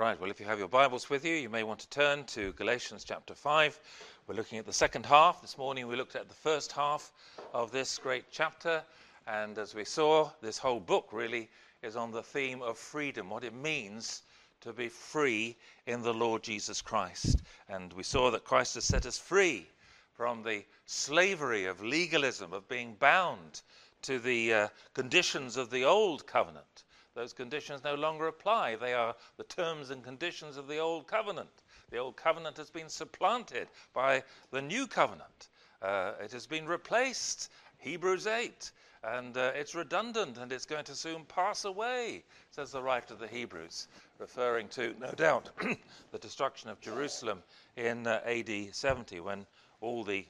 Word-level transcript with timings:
Right, 0.00 0.18
well, 0.18 0.30
if 0.30 0.40
you 0.40 0.46
have 0.46 0.58
your 0.58 0.66
Bibles 0.66 1.10
with 1.10 1.26
you, 1.26 1.34
you 1.34 1.50
may 1.50 1.62
want 1.62 1.80
to 1.80 1.88
turn 1.90 2.24
to 2.28 2.54
Galatians 2.54 3.04
chapter 3.04 3.34
5. 3.34 3.78
We're 4.26 4.34
looking 4.34 4.56
at 4.56 4.64
the 4.64 4.72
second 4.72 5.04
half. 5.04 5.42
This 5.42 5.58
morning 5.58 5.86
we 5.86 5.94
looked 5.94 6.16
at 6.16 6.26
the 6.26 6.34
first 6.34 6.72
half 6.72 7.12
of 7.52 7.70
this 7.70 7.98
great 7.98 8.24
chapter, 8.32 8.82
and 9.26 9.58
as 9.58 9.74
we 9.74 9.84
saw, 9.84 10.30
this 10.40 10.56
whole 10.56 10.80
book 10.80 11.10
really 11.12 11.50
is 11.82 11.96
on 11.96 12.12
the 12.12 12.22
theme 12.22 12.62
of 12.62 12.78
freedom, 12.78 13.28
what 13.28 13.44
it 13.44 13.52
means 13.52 14.22
to 14.62 14.72
be 14.72 14.88
free 14.88 15.54
in 15.86 16.00
the 16.00 16.14
Lord 16.14 16.42
Jesus 16.42 16.80
Christ. 16.80 17.42
And 17.68 17.92
we 17.92 18.02
saw 18.02 18.30
that 18.30 18.42
Christ 18.42 18.76
has 18.76 18.84
set 18.84 19.04
us 19.04 19.18
free 19.18 19.68
from 20.14 20.42
the 20.42 20.64
slavery 20.86 21.66
of 21.66 21.82
legalism, 21.82 22.54
of 22.54 22.66
being 22.68 22.94
bound 22.94 23.60
to 24.00 24.18
the 24.18 24.54
uh, 24.54 24.68
conditions 24.94 25.58
of 25.58 25.68
the 25.68 25.84
old 25.84 26.26
covenant 26.26 26.84
those 27.14 27.32
conditions 27.32 27.82
no 27.84 27.94
longer 27.94 28.26
apply. 28.26 28.76
They 28.76 28.94
are 28.94 29.14
the 29.36 29.44
terms 29.44 29.90
and 29.90 30.02
conditions 30.02 30.56
of 30.56 30.68
the 30.68 30.78
Old 30.78 31.06
Covenant. 31.06 31.62
The 31.90 31.98
Old 31.98 32.16
Covenant 32.16 32.56
has 32.56 32.70
been 32.70 32.88
supplanted 32.88 33.68
by 33.92 34.22
the 34.50 34.62
New 34.62 34.86
Covenant. 34.86 35.48
Uh, 35.82 36.12
it 36.20 36.32
has 36.32 36.46
been 36.46 36.66
replaced, 36.66 37.50
Hebrews 37.78 38.26
8, 38.26 38.70
and 39.02 39.36
uh, 39.36 39.52
it's 39.54 39.74
redundant 39.74 40.38
and 40.38 40.52
it's 40.52 40.66
going 40.66 40.84
to 40.84 40.94
soon 40.94 41.24
pass 41.24 41.64
away, 41.64 42.22
says 42.50 42.70
the 42.70 42.82
writer 42.82 43.14
of 43.14 43.20
the 43.20 43.26
Hebrews, 43.26 43.88
referring 44.18 44.68
to, 44.68 44.94
no 45.00 45.10
doubt, 45.12 45.48
the 46.12 46.18
destruction 46.18 46.68
of 46.68 46.80
Jerusalem 46.80 47.42
in 47.76 48.06
uh, 48.06 48.20
AD 48.24 48.74
70 48.74 49.20
when 49.20 49.46
all 49.80 50.04
the 50.04 50.26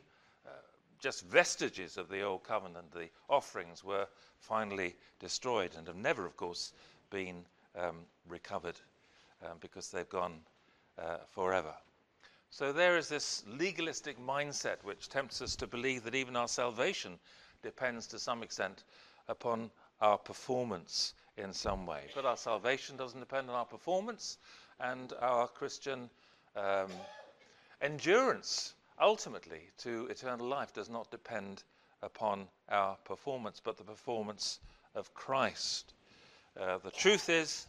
just 1.01 1.27
vestiges 1.27 1.97
of 1.97 2.09
the 2.09 2.23
Old 2.23 2.45
Covenant, 2.45 2.93
the 2.93 3.09
offerings, 3.29 3.83
were 3.83 4.07
finally 4.39 4.95
destroyed 5.19 5.73
and 5.77 5.87
have 5.87 5.97
never, 5.97 6.27
of 6.27 6.37
course, 6.37 6.73
been 7.11 7.45
um, 7.79 7.97
recovered 8.29 8.77
um, 9.45 9.57
because 9.61 9.91
they've 9.91 10.09
gone 10.09 10.41
uh, 10.99 11.19
forever. 11.27 11.75
So 12.51 12.73
there 12.73 12.97
is 12.97 13.09
this 13.09 13.45
legalistic 13.47 14.19
mindset 14.21 14.83
which 14.83 15.09
tempts 15.09 15.41
us 15.41 15.55
to 15.57 15.67
believe 15.67 16.03
that 16.05 16.15
even 16.15 16.37
our 16.37 16.49
salvation 16.49 17.19
depends 17.63 18.07
to 18.09 18.19
some 18.19 18.43
extent 18.43 18.85
upon 19.29 19.71
our 20.01 20.19
performance 20.19 21.15
in 21.37 21.53
some 21.53 21.87
way. 21.87 22.03
But 22.15 22.25
our 22.25 22.37
salvation 22.37 22.97
doesn't 22.97 23.21
depend 23.21 23.49
on 23.49 23.55
our 23.55 23.65
performance, 23.65 24.39
and 24.81 25.13
our 25.21 25.47
Christian 25.47 26.11
um, 26.57 26.91
endurance 27.81 28.75
ultimately 29.01 29.63
to 29.79 30.07
eternal 30.07 30.47
life 30.47 30.73
does 30.73 30.91
not 30.91 31.11
depend 31.11 31.65
upon 32.03 32.49
our 32.69 32.97
performance, 33.05 33.61
but 33.63 33.77
the 33.77 33.85
performance 33.85 34.61
of 34.95 35.13
Christ. 35.15 35.95
Uh, 36.59 36.79
the 36.79 36.91
truth 36.91 37.29
is, 37.29 37.67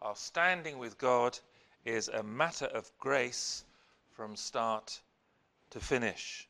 our 0.00 0.16
standing 0.16 0.78
with 0.78 0.98
God 0.98 1.38
is 1.84 2.08
a 2.08 2.22
matter 2.22 2.66
of 2.66 2.90
grace 2.98 3.64
from 4.10 4.36
start 4.36 5.00
to 5.70 5.80
finish. 5.80 6.48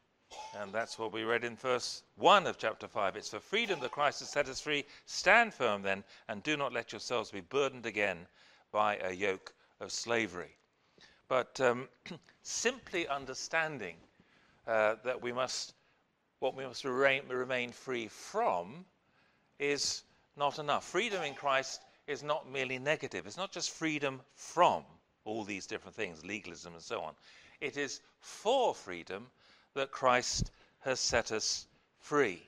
And 0.55 0.72
that's 0.72 0.98
what 0.98 1.12
we 1.12 1.24
read 1.24 1.44
in 1.44 1.56
verse 1.56 2.02
1 2.17 2.46
of 2.46 2.58
chapter 2.58 2.89
5. 2.89 3.17
It's 3.17 3.30
for 3.30 3.41
freedom 3.41 3.80
that 3.80 3.91
Christ 3.91 4.20
has 4.20 4.30
set 4.30 4.48
us 4.48 4.61
free. 4.61 4.84
Stand 5.06 5.52
firm 5.52 5.83
then, 5.83 6.05
and 6.28 6.42
do 6.42 6.56
not 6.56 6.72
let 6.72 6.92
yourselves 6.92 7.30
be 7.30 7.41
burdened 7.41 7.86
again 7.86 8.27
by 8.70 8.96
a 8.96 9.12
yoke 9.12 9.52
of 9.80 9.92
slavery. 9.92 10.56
But 11.28 11.61
um, 11.61 11.89
simply 12.42 13.06
understanding 13.08 13.96
uh, 14.66 14.96
that 15.05 15.22
we 15.22 15.32
must 15.32 15.74
what 16.42 16.56
we 16.56 16.64
must 16.64 16.84
remain, 16.84 17.22
remain 17.28 17.70
free 17.70 18.08
from 18.08 18.84
is 19.60 20.02
not 20.36 20.58
enough. 20.58 20.84
Freedom 20.84 21.22
in 21.22 21.34
Christ 21.34 21.82
is 22.08 22.24
not 22.24 22.50
merely 22.50 22.80
negative. 22.80 23.27
It's 23.27 23.36
not 23.36 23.52
just 23.52 23.70
freedom 23.70 24.20
from 24.34 24.83
all 25.24 25.44
these 25.44 25.66
different 25.66 25.94
things, 25.94 26.24
legalism 26.24 26.72
and 26.74 26.83
so 26.83 27.00
on. 27.00 27.14
It 27.60 27.77
is 27.77 28.00
for 28.18 28.74
freedom 28.74 29.28
that 29.74 29.92
Christ 29.92 30.50
has 30.80 30.98
set 30.98 31.30
us 31.30 31.66
free. 32.00 32.42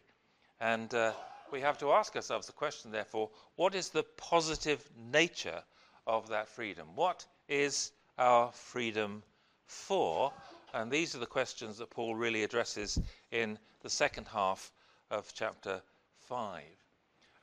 And 0.61 0.93
uh, 0.93 1.13
we 1.53 1.61
have 1.61 1.79
to 1.79 1.93
ask 1.93 2.17
ourselves 2.17 2.49
the 2.49 2.53
question, 2.53 2.91
therefore, 2.91 3.31
what 3.55 3.77
is 3.77 3.91
the 3.91 4.03
positive 4.17 4.89
nature 5.13 5.63
of 6.07 6.29
that 6.31 6.49
freedom? 6.49 6.89
What 6.97 7.25
is 7.49 7.93
our 8.19 8.51
freedom 8.51 9.23
for? 9.67 10.33
And 10.75 10.91
these 10.91 11.15
are 11.15 11.21
the 11.21 11.27
questions 11.27 11.79
that 11.79 11.91
Paul 11.91 12.17
really 12.17 12.43
addresses 12.43 12.99
in 13.31 13.61
the 13.83 13.89
second 13.89 14.27
half 14.27 14.73
of 15.09 15.33
chapter 15.33 15.81
5. 16.19 16.65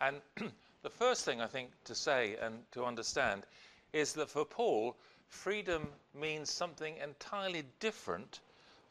And 0.02 0.22
the 0.84 0.90
first 0.90 1.24
thing 1.24 1.40
I 1.40 1.48
think 1.48 1.70
to 1.86 1.96
say 1.96 2.36
and 2.42 2.70
to 2.74 2.84
understand 2.84 3.44
is 3.94 4.12
that 4.14 4.30
for 4.30 4.44
Paul, 4.44 4.98
freedom 5.30 5.88
means 6.14 6.52
something 6.52 6.98
entirely 6.98 7.64
different 7.80 8.42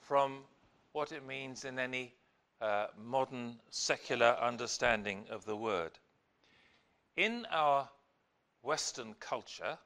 from 0.00 0.38
what 0.92 1.12
it 1.12 1.26
means 1.26 1.66
in 1.66 1.78
any 1.78 2.14
uh, 2.62 2.86
modern 2.96 3.60
secular 3.68 4.38
understanding 4.40 5.26
of 5.28 5.44
the 5.44 5.56
word. 5.56 5.92
In 7.18 7.46
our 7.50 7.90
Western 8.62 9.12
culture, 9.20 9.76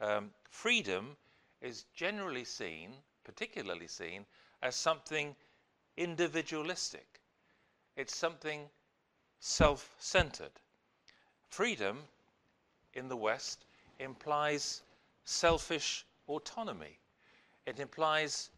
um, 0.00 0.30
freedom 0.48 1.16
is 1.60 1.86
generally 1.92 2.44
seen, 2.44 2.92
particularly 3.24 3.88
seen, 3.88 4.26
as 4.62 4.76
something 4.76 5.34
individualistic. 5.96 7.20
It's 7.96 8.16
something 8.16 8.68
self 9.40 9.94
centered. 9.98 10.60
Freedom 11.48 12.08
in 12.94 13.08
the 13.08 13.16
West 13.16 13.64
implies 13.98 14.82
selfish 15.24 16.04
autonomy, 16.28 16.98
it 17.66 17.80
implies 17.80 18.50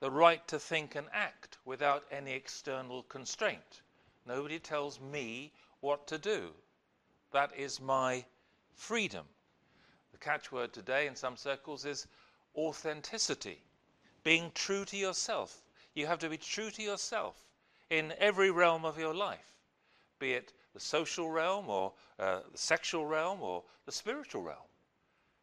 the 0.00 0.10
right 0.10 0.46
to 0.48 0.58
think 0.58 0.94
and 0.94 1.08
act 1.12 1.58
without 1.64 2.04
any 2.10 2.32
external 2.32 3.02
constraint. 3.04 3.82
Nobody 4.26 4.58
tells 4.58 5.00
me 5.00 5.52
what 5.80 6.06
to 6.08 6.18
do. 6.18 6.52
That 7.32 7.54
is 7.56 7.80
my 7.80 8.24
freedom. 8.74 9.26
The 10.12 10.18
catchword 10.18 10.72
today 10.72 11.06
in 11.06 11.16
some 11.16 11.36
circles 11.36 11.84
is 11.84 12.06
authenticity, 12.56 13.62
being 14.24 14.50
true 14.54 14.84
to 14.86 14.96
yourself, 14.96 15.62
you 15.94 16.06
have 16.06 16.18
to 16.18 16.28
be 16.28 16.36
true 16.36 16.70
to 16.70 16.82
yourself 16.82 17.36
in 17.90 18.12
every 18.18 18.50
realm 18.50 18.84
of 18.84 18.98
your 18.98 19.14
life, 19.14 19.52
be 20.18 20.32
it 20.32 20.52
the 20.72 20.80
social 20.80 21.30
realm 21.30 21.70
or 21.70 21.92
uh, 22.18 22.40
the 22.50 22.58
sexual 22.58 23.06
realm 23.06 23.40
or 23.40 23.62
the 23.86 23.92
spiritual 23.92 24.42
realm. 24.42 24.66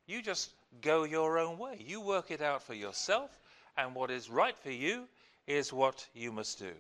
You 0.08 0.22
just 0.22 0.52
go 0.82 1.06
your 1.06 1.40
own 1.40 1.58
way. 1.58 1.78
You 1.80 2.02
work 2.02 2.32
it 2.32 2.42
out 2.42 2.62
for 2.62 2.74
yourself, 2.74 3.40
and 3.78 3.96
what 3.96 4.12
is 4.12 4.30
right 4.30 4.58
for 4.58 4.72
you 4.72 5.08
is 5.48 5.72
what 5.72 6.06
you 6.14 6.32
must 6.32 6.60
do. 6.60 6.74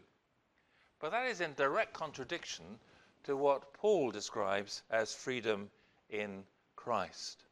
But 1.00 1.12
that 1.12 1.28
is 1.28 1.42
in 1.42 1.54
direct 1.54 1.94
contradiction 1.94 2.66
to 3.24 3.38
what 3.38 3.74
Paul 3.74 4.12
describes 4.12 4.84
as 4.90 5.14
freedom 5.14 5.70
in 6.10 6.44
Christ. 6.76 7.46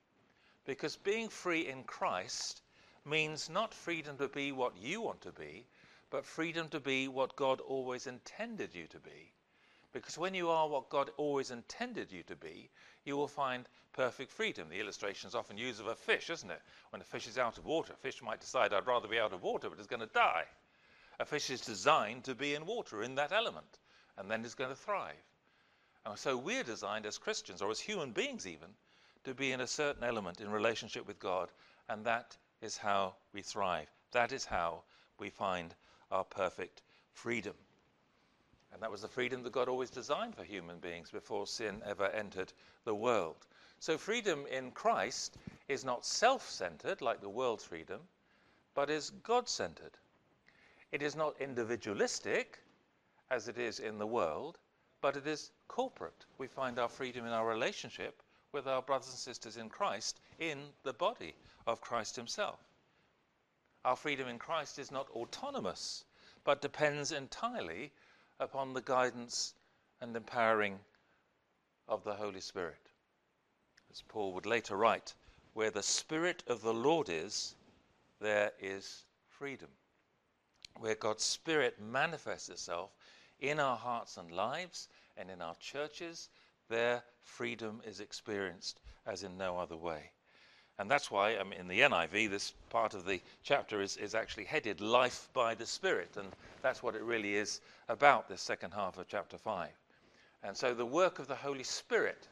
Because 0.66 0.98
being 0.98 1.30
free 1.30 1.68
in 1.68 1.84
Christ 1.84 2.62
means 3.06 3.50
not 3.50 3.74
freedom 3.74 4.18
to 4.18 4.28
be 4.28 4.52
what 4.52 4.78
you 4.78 5.02
want 5.02 5.22
to 5.22 5.32
be, 5.32 5.66
but 6.10 6.26
freedom 6.26 6.70
to 6.70 6.80
be 6.80 7.08
what 7.08 7.36
God 7.36 7.62
always 7.62 8.08
intended 8.08 8.74
you 8.74 8.88
to 8.88 9.00
be. 9.00 9.32
Because 9.92 10.18
when 10.18 10.34
you 10.34 10.50
are 10.50 10.68
what 10.68 10.90
God 10.90 11.10
always 11.18 11.50
intended 11.52 12.12
you 12.12 12.24
to 12.24 12.36
be, 12.36 12.70
you 13.06 13.18
will 13.18 13.28
find 13.28 13.68
perfect 13.94 14.32
freedom. 14.32 14.70
The 14.70 14.80
illustration 14.80 15.28
is 15.28 15.36
often 15.36 15.58
used 15.58 15.80
of 15.80 15.88
a 15.88 15.96
fish, 15.96 16.30
isn't 16.30 16.52
it? 16.52 16.62
When 16.92 17.02
a 17.02 17.06
fish 17.06 17.28
is 17.28 17.38
out 17.38 17.58
of 17.58 17.66
water, 17.66 17.94
a 17.94 17.98
fish 17.98 18.22
might 18.22 18.40
decide, 18.40 18.72
I'd 18.72 18.86
rather 18.86 19.08
be 19.08 19.20
out 19.20 19.34
of 19.34 19.42
water, 19.42 19.70
but 19.70 19.80
it's 19.80 19.88
going 19.88 20.02
to 20.02 20.14
die. 20.14 20.46
A 21.20 21.26
fish 21.26 21.50
is 21.50 21.62
designed 21.62 22.24
to 22.26 22.36
be 22.36 22.54
in 22.54 22.66
water, 22.66 23.02
in 23.02 23.16
that 23.16 23.32
element, 23.32 23.80
and 24.18 24.30
then 24.30 24.46
it's 24.46 24.54
going 24.54 24.70
to 24.70 24.76
thrive. 24.76 25.16
And 26.06 26.18
so 26.18 26.38
we're 26.38 26.64
designed 26.64 27.06
as 27.06 27.18
Christians, 27.18 27.62
or 27.62 27.72
as 27.72 27.80
human 27.80 28.12
beings 28.12 28.48
even, 28.48 28.70
to 29.24 29.34
be 29.34 29.52
in 29.52 29.62
a 29.62 29.68
certain 29.68 30.04
element 30.04 30.40
in 30.40 30.50
relationship 30.50 31.06
with 31.08 31.20
God, 31.20 31.52
and 31.90 32.06
that 32.06 32.38
is 32.62 32.78
how 32.78 33.16
we 33.34 33.42
thrive. 33.42 33.90
That 34.12 34.32
is 34.32 34.46
how 34.46 34.84
we 35.20 35.30
find 35.30 35.74
our 36.12 36.24
perfect 36.24 36.82
freedom. 37.14 37.56
And 38.72 38.82
that 38.82 38.92
was 38.92 39.02
the 39.02 39.08
freedom 39.08 39.44
that 39.44 39.52
God 39.52 39.68
always 39.68 39.90
designed 39.90 40.36
for 40.36 40.44
human 40.44 40.80
beings 40.80 41.10
before 41.12 41.48
sin 41.48 41.82
ever 41.86 42.08
entered 42.08 42.54
the 42.86 42.96
world. 42.96 43.48
So, 43.80 43.98
freedom 43.98 44.46
in 44.48 44.72
Christ 44.72 45.38
is 45.68 45.86
not 45.86 46.06
self 46.06 46.48
centered 46.50 47.02
like 47.02 47.22
the 47.22 47.30
world's 47.30 47.64
freedom, 47.64 48.02
but 48.74 48.90
is 48.90 49.12
God 49.24 49.48
centered. 49.48 49.98
It 50.92 51.02
is 51.02 51.16
not 51.16 51.40
individualistic 51.40 52.60
as 53.32 53.48
it 53.48 53.58
is 53.58 53.80
in 53.80 53.98
the 53.98 54.08
world, 54.08 54.58
but 55.02 55.16
it 55.16 55.28
is 55.28 55.52
corporate. 55.68 56.26
We 56.38 56.48
find 56.48 56.78
our 56.80 56.90
freedom 56.90 57.26
in 57.26 57.32
our 57.32 57.48
relationship 57.48 58.22
with 58.52 58.68
our 58.68 58.82
brothers 58.82 59.10
and 59.10 59.18
sisters 59.18 59.58
in 59.58 59.70
Christ 59.70 60.20
in 60.40 60.60
the 60.84 60.94
body 60.94 61.36
of 61.68 61.82
Christ 61.82 62.16
Himself. 62.16 62.60
Our 63.86 63.96
freedom 63.96 64.28
in 64.28 64.40
Christ 64.40 64.80
is 64.80 64.92
not 64.92 65.10
autonomous, 65.12 66.04
but 66.44 66.62
depends 66.62 67.12
entirely 67.12 67.92
upon 68.40 68.74
the 68.74 68.82
guidance 68.82 69.54
and 70.02 70.16
empowering 70.16 70.80
of 71.88 72.04
the 72.04 72.14
Holy 72.14 72.42
Spirit. 72.42 72.90
As 73.92 74.02
Paul 74.08 74.34
would 74.34 74.46
later 74.46 74.76
write, 74.76 75.14
where 75.54 75.72
the 75.72 75.84
Spirit 75.84 76.44
of 76.48 76.62
the 76.62 76.74
Lord 76.74 77.10
is, 77.10 77.56
there 78.20 78.52
is 78.60 79.04
freedom. 79.28 79.70
Where 80.78 80.96
God's 80.96 81.24
Spirit 81.24 81.82
manifests 81.82 82.50
itself 82.50 82.92
in 83.40 83.60
our 83.60 83.78
hearts 83.78 84.18
and 84.18 84.32
lives 84.32 84.90
and 85.18 85.30
in 85.30 85.42
our 85.42 85.56
churches, 85.56 86.30
there 86.70 87.04
freedom 87.24 87.82
is 87.86 88.00
experienced 88.00 88.80
as 89.06 89.24
in 89.24 89.38
no 89.38 89.58
other 89.58 89.76
way. 89.76 90.12
And 90.78 90.90
that's 90.90 91.12
why 91.12 91.32
in 91.32 91.68
the 91.68 91.82
NIV, 91.82 92.30
this 92.30 92.54
part 92.70 92.94
of 92.94 93.06
the 93.06 93.20
chapter 93.44 93.82
is, 93.82 93.98
is 93.98 94.16
actually 94.16 94.46
headed 94.46 94.80
Life 94.80 95.28
by 95.34 95.54
the 95.54 95.66
Spirit. 95.66 96.16
And 96.16 96.30
that's 96.62 96.82
what 96.82 96.96
it 96.96 97.02
really 97.02 97.36
is 97.36 97.60
about, 97.90 98.30
this 98.30 98.42
second 98.42 98.72
half 98.72 98.98
of 98.98 99.10
chapter 99.10 99.38
5. 99.38 99.70
And 100.44 100.56
so 100.56 100.74
the 100.74 100.86
work 100.86 101.20
of 101.20 101.28
the 101.28 101.36
Holy 101.36 101.64
Spirit 101.64 102.30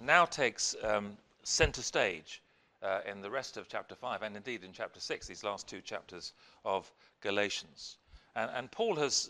now 0.00 0.26
takes 0.26 0.76
um, 0.84 1.16
center 1.42 1.82
stage 1.82 2.40
uh, 2.82 3.00
in 3.04 3.20
the 3.20 3.30
rest 3.30 3.56
of 3.56 3.68
chapter 3.68 3.96
5 3.96 4.22
and 4.22 4.36
indeed 4.36 4.62
in 4.62 4.72
chapter 4.72 5.00
6, 5.00 5.26
these 5.26 5.42
last 5.42 5.66
two 5.66 5.80
chapters 5.80 6.32
of 6.64 6.90
Galatians. 7.20 7.96
And, 8.36 8.48
and 8.54 8.70
Paul 8.70 8.94
has 8.96 9.28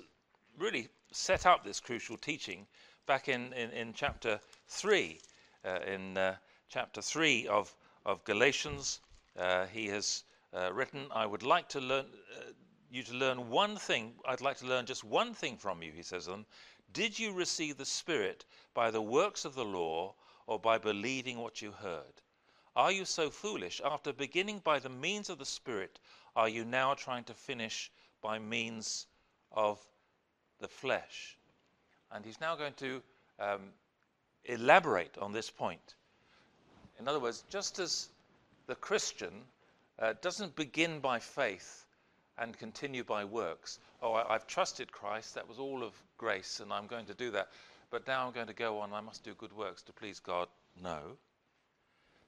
really 0.58 0.88
set 1.10 1.46
up 1.46 1.64
this 1.64 1.80
crucial 1.80 2.18
teaching 2.18 2.66
back 3.06 3.28
in, 3.28 3.52
in, 3.52 3.70
in 3.70 3.92
chapter 3.92 4.40
3. 4.68 5.18
Uh, 5.64 5.78
in 5.86 6.16
uh, 6.16 6.36
chapter 6.68 7.02
3 7.02 7.46
of 7.48 7.74
of 8.06 8.24
Galatians. 8.24 9.00
Uh, 9.36 9.66
he 9.66 9.86
has 9.88 10.24
uh, 10.54 10.72
written, 10.72 11.06
I 11.12 11.26
would 11.26 11.42
like 11.42 11.68
to 11.70 11.80
learn 11.80 12.06
uh, 12.36 12.52
you 12.90 13.02
to 13.04 13.14
learn 13.14 13.50
one 13.50 13.76
thing. 13.76 14.14
I'd 14.26 14.40
like 14.40 14.58
to 14.58 14.66
learn 14.66 14.86
just 14.86 15.04
one 15.04 15.34
thing 15.34 15.56
from 15.56 15.82
you, 15.82 15.92
he 15.92 16.02
says 16.02 16.24
to 16.24 16.30
them. 16.30 16.46
Did 16.92 17.18
you 17.18 17.32
receive 17.32 17.76
the 17.76 17.84
Spirit 17.84 18.44
by 18.74 18.90
the 18.90 19.02
works 19.02 19.44
of 19.44 19.54
the 19.54 19.64
law 19.64 20.14
or 20.46 20.58
by 20.58 20.78
believing 20.78 21.38
what 21.38 21.62
you 21.62 21.70
heard? 21.70 22.22
Are 22.74 22.90
you 22.90 23.04
so 23.04 23.30
foolish? 23.30 23.80
After 23.84 24.12
beginning 24.12 24.58
by 24.58 24.80
the 24.80 24.88
means 24.88 25.30
of 25.30 25.38
the 25.38 25.46
Spirit, 25.46 26.00
are 26.34 26.48
you 26.48 26.64
now 26.64 26.94
trying 26.94 27.24
to 27.24 27.34
finish 27.34 27.92
by 28.20 28.38
means 28.38 29.06
of 29.52 29.78
the 30.58 30.68
flesh? 30.68 31.36
And 32.12 32.24
he's 32.24 32.40
now 32.40 32.56
going 32.56 32.74
to 32.74 33.02
um, 33.38 33.60
elaborate 34.44 35.16
on 35.18 35.32
this 35.32 35.50
point. 35.50 35.94
In 36.98 37.08
other 37.08 37.20
words, 37.20 37.44
just 37.50 37.78
as 37.78 38.08
the 38.66 38.74
Christian 38.74 39.32
uh, 39.98 40.14
doesn't 40.20 40.56
begin 40.56 41.00
by 41.00 41.18
faith 41.18 41.86
and 42.38 42.56
continue 42.58 43.04
by 43.04 43.24
works, 43.24 43.78
oh, 44.02 44.14
I, 44.14 44.32
have 44.32 44.46
trusted 44.46 44.92
Christ, 44.92 45.34
that 45.34 45.48
was 45.48 45.58
all 45.58 45.82
of 45.82 45.94
grace, 46.18 46.60
and 46.60 46.72
I'm 46.72 46.86
going 46.86 47.06
to 47.06 47.14
do 47.14 47.30
that, 47.30 47.48
but 47.90 48.06
now 48.06 48.26
I'm 48.26 48.32
going 48.32 48.46
to 48.48 48.52
go 48.52 48.78
on, 48.80 48.92
I 48.92 49.00
must 49.00 49.24
do 49.24 49.34
good 49.34 49.52
works 49.52 49.82
to 49.82 49.92
please 49.92 50.20
God. 50.20 50.48
No. 50.82 51.16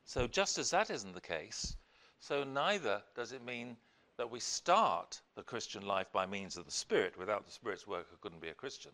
So, 0.05 0.27
just 0.27 0.59
as 0.59 0.71
that 0.71 0.91
isn't 0.91 1.15
the 1.15 1.21
case, 1.21 1.77
so 2.21 2.45
neither 2.45 3.03
does 3.15 3.33
it 3.33 3.45
mean 3.45 3.77
that 4.17 4.31
we 4.31 4.41
start 4.41 5.21
the 5.35 5.43
Christian 5.43 5.87
life 5.87 6.11
by 6.13 6.27
means 6.27 6.57
of 6.57 6.65
the 6.65 6.71
Spirit. 6.71 7.19
Without 7.19 7.45
the 7.45 7.53
Spirit's 7.53 7.87
work, 7.87 8.07
I 8.13 8.17
couldn't 8.21 8.41
be 8.41 8.49
a 8.49 8.55
Christian. 8.55 8.93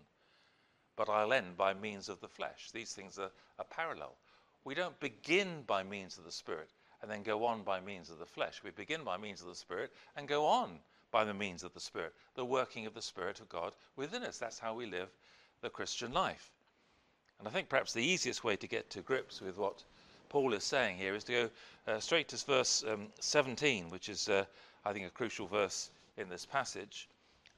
But 0.98 1.08
I'll 1.08 1.32
end 1.32 1.56
by 1.56 1.74
means 1.74 2.08
of 2.08 2.20
the 2.20 2.26
flesh. 2.26 2.72
These 2.72 2.92
things 2.92 3.20
are, 3.20 3.30
are 3.60 3.64
parallel. 3.64 4.16
We 4.64 4.74
don't 4.74 4.98
begin 4.98 5.62
by 5.62 5.84
means 5.84 6.18
of 6.18 6.24
the 6.24 6.32
Spirit 6.32 6.70
and 7.00 7.08
then 7.08 7.22
go 7.22 7.44
on 7.44 7.62
by 7.62 7.78
means 7.78 8.10
of 8.10 8.18
the 8.18 8.26
flesh. 8.26 8.62
We 8.64 8.70
begin 8.70 9.04
by 9.04 9.16
means 9.16 9.40
of 9.40 9.46
the 9.46 9.54
Spirit 9.54 9.92
and 10.16 10.26
go 10.26 10.44
on 10.44 10.80
by 11.12 11.24
the 11.24 11.32
means 11.32 11.62
of 11.62 11.72
the 11.72 11.78
Spirit, 11.78 12.14
the 12.34 12.44
working 12.44 12.84
of 12.84 12.94
the 12.94 13.00
Spirit 13.00 13.38
of 13.38 13.48
God 13.48 13.74
within 13.94 14.24
us. 14.24 14.38
That's 14.38 14.58
how 14.58 14.74
we 14.74 14.86
live 14.86 15.08
the 15.60 15.70
Christian 15.70 16.12
life. 16.12 16.50
And 17.38 17.46
I 17.46 17.52
think 17.52 17.68
perhaps 17.68 17.92
the 17.92 18.02
easiest 18.02 18.42
way 18.42 18.56
to 18.56 18.66
get 18.66 18.90
to 18.90 19.00
grips 19.00 19.40
with 19.40 19.56
what 19.56 19.84
Paul 20.28 20.52
is 20.52 20.64
saying 20.64 20.96
here 20.98 21.14
is 21.14 21.22
to 21.24 21.32
go 21.32 21.92
uh, 21.92 22.00
straight 22.00 22.26
to 22.30 22.44
verse 22.44 22.82
um, 22.88 23.06
17, 23.20 23.88
which 23.88 24.08
is, 24.08 24.28
uh, 24.28 24.46
I 24.84 24.92
think, 24.92 25.06
a 25.06 25.10
crucial 25.10 25.46
verse 25.46 25.90
in 26.16 26.28
this 26.28 26.44
passage. 26.44 27.08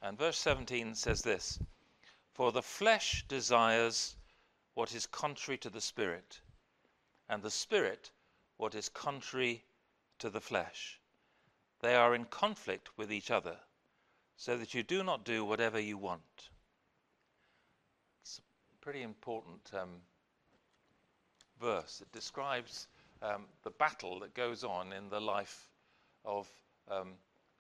And 0.03 0.19
verse 0.19 0.37
17 0.37 0.95
says 0.95 1.23
this 1.23 1.59
For 2.33 2.53
the 2.53 2.63
flesh 2.63 3.25
desires 3.29 4.17
what 4.75 4.95
is 4.95 5.07
contrary 5.07 5.59
to 5.59 5.71
the 5.71 5.81
Spirit 5.81 6.41
and 7.29 7.43
the 7.43 7.51
Spirit 7.51 8.11
what 8.57 8.75
is 8.75 8.89
contrary 8.89 9.65
to 10.19 10.31
the 10.31 10.41
flesh. 10.41 11.01
They 11.81 11.95
are 11.95 12.15
in 12.15 12.27
conflict 12.27 12.91
with 12.99 13.11
each 13.11 13.31
other, 13.31 13.57
so 14.37 14.57
that 14.59 14.75
you 14.75 14.83
do 14.83 15.03
not 15.03 15.25
do 15.25 15.45
whatever 15.45 15.81
you 15.81 15.97
want. 15.97 16.51
It's 18.23 18.39
a 18.39 18.85
pretty 18.85 19.03
important 19.03 19.71
um, 19.75 19.89
verse. 21.61 22.03
It 22.03 22.13
describes 22.13 22.89
um, 23.23 23.47
the 23.63 23.71
battle 23.71 24.21
that 24.21 24.35
goes 24.35 24.63
on 24.63 24.93
in 24.93 25.09
the 25.09 25.21
life 25.21 25.71
of 26.25 26.49
um, 26.91 27.13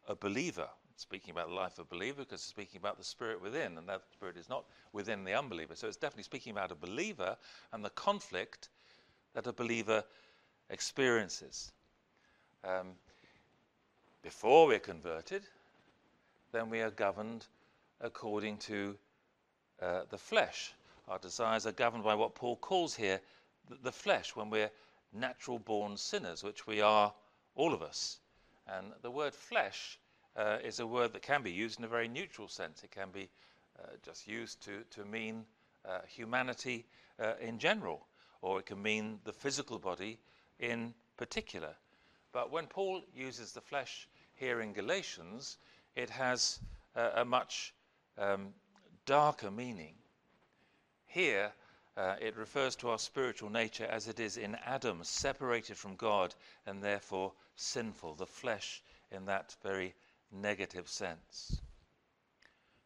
a 0.07 0.15
believer. 0.15 0.69
Speaking 1.01 1.31
about 1.31 1.49
the 1.49 1.55
life 1.55 1.79
of 1.79 1.87
a 1.87 1.95
believer, 1.95 2.25
because 2.25 2.43
it's 2.43 2.45
speaking 2.45 2.79
about 2.79 2.99
the 2.99 3.05
spirit 3.05 3.41
within, 3.41 3.79
and 3.79 3.89
that 3.89 4.03
spirit 4.13 4.37
is 4.37 4.51
not 4.51 4.67
within 4.93 5.25
the 5.25 5.33
unbeliever. 5.33 5.75
So 5.75 5.89
it's 5.89 5.97
definitely 5.97 6.25
speaking 6.25 6.53
about 6.53 6.73
a 6.73 6.75
believer 6.75 7.39
and 7.73 7.83
the 7.83 7.91
conflict 7.91 8.69
that 9.33 9.47
a 9.47 9.53
believer 9.55 10.05
experiences. 10.69 11.73
Um, 12.65 12.89
before 14.23 14.67
we're 14.67 14.79
converted, 14.79 15.43
then 16.53 16.69
we 16.69 16.83
are 16.83 16.91
governed 16.91 17.47
according 18.03 18.59
to 18.59 18.95
uh, 19.81 20.03
the 20.11 20.19
flesh. 20.19 20.75
Our 21.09 21.19
desires 21.19 21.67
are 21.67 21.73
governed 21.73 22.05
by 22.05 22.15
what 22.15 22.35
Paul 22.35 22.57
calls 22.57 22.95
here 22.95 23.23
the, 23.71 23.79
the 23.85 23.93
flesh, 23.93 24.37
when 24.37 24.51
we're 24.51 24.71
natural 25.15 25.61
born 25.61 25.97
sinners, 25.97 26.45
which 26.45 26.67
we 26.67 26.83
are, 26.83 27.11
all 27.55 27.73
of 27.73 27.81
us. 27.81 28.19
And 28.69 28.89
the 29.01 29.11
word 29.11 29.35
flesh 29.35 29.99
uh, 30.37 30.59
is 30.63 30.81
a 30.81 30.87
word 30.87 31.13
that 31.13 31.23
can 31.23 31.43
be 31.43 31.51
used 31.51 31.79
in 31.79 31.85
a 31.85 31.89
very 31.89 32.09
neutral 32.09 32.49
sense. 32.49 32.83
It 32.83 32.91
can 32.91 33.11
be 33.11 33.29
uh, 33.79 33.89
just 34.03 34.27
used 34.27 34.63
to, 34.63 34.83
to 34.91 35.05
mean 35.05 35.45
uh, 35.85 36.01
humanity 36.07 36.87
uh, 37.19 37.35
in 37.41 37.59
general 37.59 38.07
or 38.43 38.61
it 38.61 38.67
can 38.67 38.83
mean 38.83 39.19
the 39.25 39.33
physical 39.33 39.79
body 39.79 40.19
in 40.59 40.95
particular. 41.17 41.75
But 42.33 42.51
when 42.51 42.67
Paul 42.67 43.03
uses 43.15 43.53
the 43.53 43.61
flesh 43.61 44.09
here 44.35 44.61
in 44.61 44.73
Galatians, 44.73 45.59
it 45.97 46.09
has 46.11 46.61
a 46.95 47.25
much 47.25 47.75
um, 48.17 48.55
darker 49.05 49.51
meaning. 49.51 49.95
Here, 51.07 51.53
uh, 51.97 52.17
it 52.21 52.37
refers 52.37 52.77
to 52.77 52.89
our 52.91 52.99
spiritual 52.99 53.51
nature 53.51 53.87
as 53.87 54.09
it 54.09 54.21
is 54.21 54.37
in 54.37 54.55
Adam, 54.65 55.03
separated 55.03 55.77
from 55.77 55.97
God 55.97 56.35
and 56.67 56.83
therefore 56.83 57.33
sinful, 57.57 58.15
the 58.15 58.27
flesh 58.27 58.83
in 59.11 59.27
that 59.27 59.55
very 59.63 59.95
negative 60.33 60.89
sense. 60.89 61.61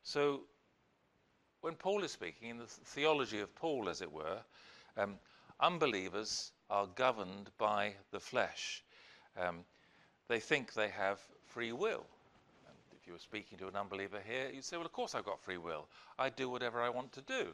So, 0.03 0.43
when 1.61 1.75
Paul 1.75 2.05
is 2.05 2.13
speaking, 2.13 2.51
in 2.51 2.59
the 2.59 2.67
theology 2.67 3.41
of 3.41 3.55
Paul, 3.55 3.89
as 3.89 4.03
it 4.03 4.13
were, 4.13 4.39
um, 4.97 5.19
Unbelievers 5.61 6.53
are 6.69 6.87
governed 6.87 7.51
by 7.59 7.95
the 8.11 8.19
flesh. 8.19 8.83
Um, 9.37 9.65
they 10.29 10.41
think 10.41 10.73
they 10.73 10.89
have 10.89 11.21
free 11.47 11.73
will. 11.73 12.05
And 12.67 12.77
if 13.01 13.07
you 13.07 13.13
were 13.13 13.19
speaking 13.19 13.57
to 13.59 13.69
an 13.69 13.77
unbeliever 13.77 14.21
here, 14.27 14.51
you'd 14.53 14.65
say, 14.65 14.77
Well, 14.77 14.87
of 14.87 14.93
course 14.93 15.15
I've 15.15 15.25
got 15.25 15.41
free 15.41 15.59
will. 15.59 15.87
I 16.19 16.29
do 16.29 16.49
whatever 16.49 16.83
I 16.83 16.89
want 16.89 17.13
to 17.13 17.23
do. 17.23 17.49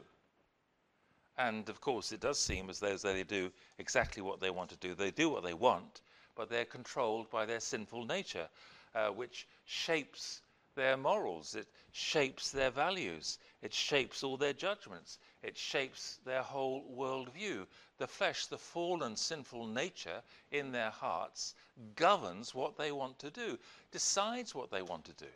And 1.37 1.69
of 1.69 1.79
course, 1.79 2.11
it 2.11 2.19
does 2.19 2.39
seem 2.39 2.69
as 2.69 2.79
though 2.79 2.97
they 2.97 3.23
do 3.23 3.51
exactly 3.77 4.21
what 4.21 4.39
they 4.39 4.49
want 4.49 4.69
to 4.71 4.77
do. 4.77 4.95
They 4.95 5.11
do 5.11 5.29
what 5.29 5.43
they 5.43 5.53
want, 5.53 6.01
but 6.35 6.49
they're 6.49 6.65
controlled 6.65 7.29
by 7.29 7.45
their 7.45 7.59
sinful 7.59 8.05
nature, 8.05 8.49
uh, 8.93 9.09
which 9.09 9.47
shapes 9.65 10.41
their 10.75 10.95
morals, 10.95 11.55
it 11.55 11.67
shapes 11.91 12.51
their 12.51 12.71
values, 12.71 13.39
it 13.61 13.73
shapes 13.73 14.23
all 14.23 14.37
their 14.37 14.53
judgments, 14.53 15.19
it 15.43 15.57
shapes 15.57 16.19
their 16.25 16.41
whole 16.41 16.83
worldview. 16.95 17.67
The 17.97 18.07
flesh, 18.07 18.45
the 18.45 18.57
fallen, 18.57 19.15
sinful 19.15 19.67
nature 19.67 20.23
in 20.51 20.71
their 20.71 20.89
hearts, 20.89 21.55
governs 21.95 22.55
what 22.55 22.77
they 22.77 22.91
want 22.91 23.19
to 23.19 23.29
do, 23.29 23.59
decides 23.91 24.55
what 24.55 24.71
they 24.71 24.81
want 24.81 25.05
to 25.05 25.13
do. 25.13 25.31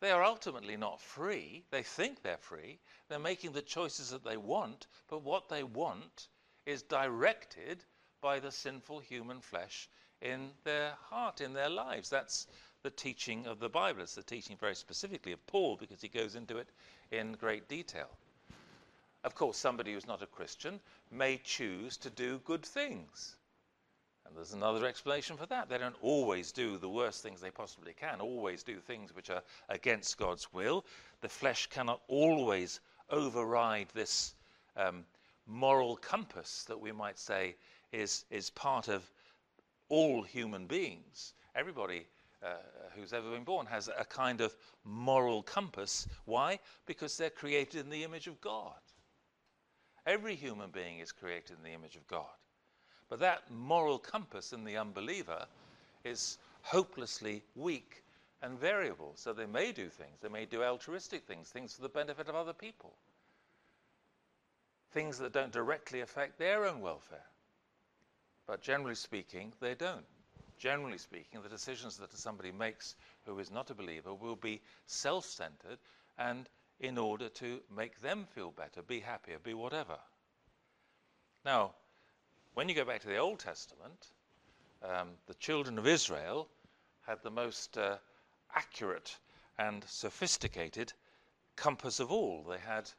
They 0.00 0.12
are 0.12 0.22
ultimately 0.22 0.76
not 0.76 1.00
free. 1.00 1.64
They 1.70 1.82
think 1.82 2.22
they're 2.22 2.36
free. 2.36 2.78
They're 3.08 3.18
making 3.18 3.52
the 3.52 3.62
choices 3.62 4.10
that 4.10 4.22
they 4.22 4.36
want, 4.36 4.86
but 5.08 5.22
what 5.22 5.48
they 5.48 5.64
want 5.64 6.28
is 6.66 6.82
directed 6.82 7.84
by 8.20 8.38
the 8.38 8.52
sinful 8.52 9.00
human 9.00 9.40
flesh 9.40 9.88
in 10.22 10.50
their 10.64 10.92
heart, 11.10 11.40
in 11.40 11.52
their 11.52 11.70
lives. 11.70 12.08
That's 12.08 12.46
the 12.82 12.90
teaching 12.90 13.46
of 13.46 13.60
the 13.60 13.68
Bible. 13.68 14.02
It's 14.02 14.14
the 14.14 14.22
teaching 14.22 14.56
very 14.56 14.74
specifically 14.74 15.32
of 15.32 15.46
Paul 15.46 15.76
because 15.76 16.00
he 16.00 16.08
goes 16.08 16.34
into 16.34 16.58
it 16.58 16.68
in 17.10 17.32
great 17.32 17.68
detail. 17.68 18.08
Of 19.24 19.34
course, 19.34 19.56
somebody 19.56 19.92
who's 19.92 20.06
not 20.06 20.22
a 20.22 20.26
Christian 20.26 20.80
may 21.10 21.38
choose 21.38 21.96
to 21.98 22.10
do 22.10 22.38
good 22.44 22.64
things. 22.64 23.36
And 24.26 24.36
there's 24.36 24.52
another 24.52 24.86
explanation 24.86 25.36
for 25.36 25.46
that. 25.46 25.68
They 25.68 25.78
don't 25.78 25.96
always 26.02 26.52
do 26.52 26.78
the 26.78 26.88
worst 26.88 27.22
things 27.22 27.40
they 27.40 27.50
possibly 27.50 27.94
can, 27.94 28.20
always 28.20 28.62
do 28.62 28.78
things 28.78 29.14
which 29.14 29.30
are 29.30 29.42
against 29.68 30.18
God's 30.18 30.52
will. 30.52 30.84
The 31.20 31.28
flesh 31.28 31.66
cannot 31.66 32.02
always 32.08 32.80
override 33.10 33.88
this 33.94 34.34
um, 34.76 35.04
moral 35.46 35.96
compass 35.96 36.64
that 36.64 36.78
we 36.78 36.92
might 36.92 37.18
say 37.18 37.56
is, 37.90 38.24
is 38.30 38.50
part 38.50 38.88
of 38.88 39.10
all 39.88 40.22
human 40.22 40.66
beings, 40.66 41.34
everybody 41.54 42.06
uh, 42.42 42.56
who's 42.94 43.12
ever 43.12 43.30
been 43.30 43.44
born 43.44 43.66
has 43.66 43.88
a 43.88 44.04
kind 44.04 44.40
of 44.40 44.54
moral 44.84 45.42
compass. 45.42 46.06
Why? 46.24 46.58
Because 46.86 47.16
they're 47.16 47.30
created 47.30 47.80
in 47.84 47.90
the 47.90 48.04
image 48.04 48.26
of 48.26 48.40
God. 48.40 48.74
Every 50.06 50.34
human 50.34 50.70
being 50.70 51.00
is 51.00 51.12
created 51.12 51.56
in 51.58 51.62
the 51.62 51.74
image 51.74 51.96
of 51.96 52.06
God. 52.06 52.26
But 53.08 53.20
that 53.20 53.50
moral 53.50 53.98
compass 53.98 54.52
in 54.52 54.64
the 54.64 54.76
unbeliever 54.76 55.46
is 56.04 56.38
hopelessly 56.62 57.42
weak 57.54 58.02
and 58.42 58.58
variable. 58.58 59.12
So 59.16 59.32
they 59.32 59.46
may 59.46 59.72
do 59.72 59.88
things, 59.88 60.20
they 60.22 60.28
may 60.28 60.44
do 60.44 60.62
altruistic 60.62 61.26
things, 61.26 61.48
things 61.48 61.74
for 61.74 61.82
the 61.82 61.88
benefit 61.88 62.28
of 62.28 62.34
other 62.34 62.52
people, 62.52 62.94
things 64.92 65.18
that 65.18 65.32
don't 65.32 65.52
directly 65.52 66.00
affect 66.00 66.38
their 66.38 66.66
own 66.66 66.80
welfare. 66.80 67.26
But 68.48 68.62
generally 68.62 68.94
speaking, 68.94 69.52
they 69.60 69.74
don't. 69.74 70.06
Generally 70.56 70.98
speaking, 70.98 71.42
the 71.42 71.50
decisions 71.50 71.98
that 71.98 72.16
somebody 72.16 72.50
makes 72.50 72.96
who 73.26 73.38
is 73.38 73.50
not 73.50 73.68
a 73.68 73.74
believer 73.74 74.14
will 74.14 74.36
be 74.36 74.62
self 74.86 75.26
centered 75.26 75.78
and 76.16 76.48
in 76.80 76.96
order 76.96 77.28
to 77.28 77.60
make 77.70 78.00
them 78.00 78.26
feel 78.34 78.50
better, 78.50 78.80
be 78.80 79.00
happier, 79.00 79.38
be 79.38 79.52
whatever. 79.52 79.98
Now, 81.44 81.74
when 82.54 82.70
you 82.70 82.74
go 82.74 82.86
back 82.86 83.02
to 83.02 83.08
the 83.08 83.18
Old 83.18 83.38
Testament, 83.38 84.12
um, 84.82 85.10
the 85.26 85.34
children 85.34 85.78
of 85.78 85.86
Israel 85.86 86.48
had 87.06 87.22
the 87.22 87.30
most 87.30 87.76
uh, 87.76 87.98
accurate 88.54 89.18
and 89.58 89.84
sophisticated 89.84 90.94
compass 91.54 92.00
of 92.00 92.10
all. 92.10 92.44
They 92.48 92.58
had 92.58 92.90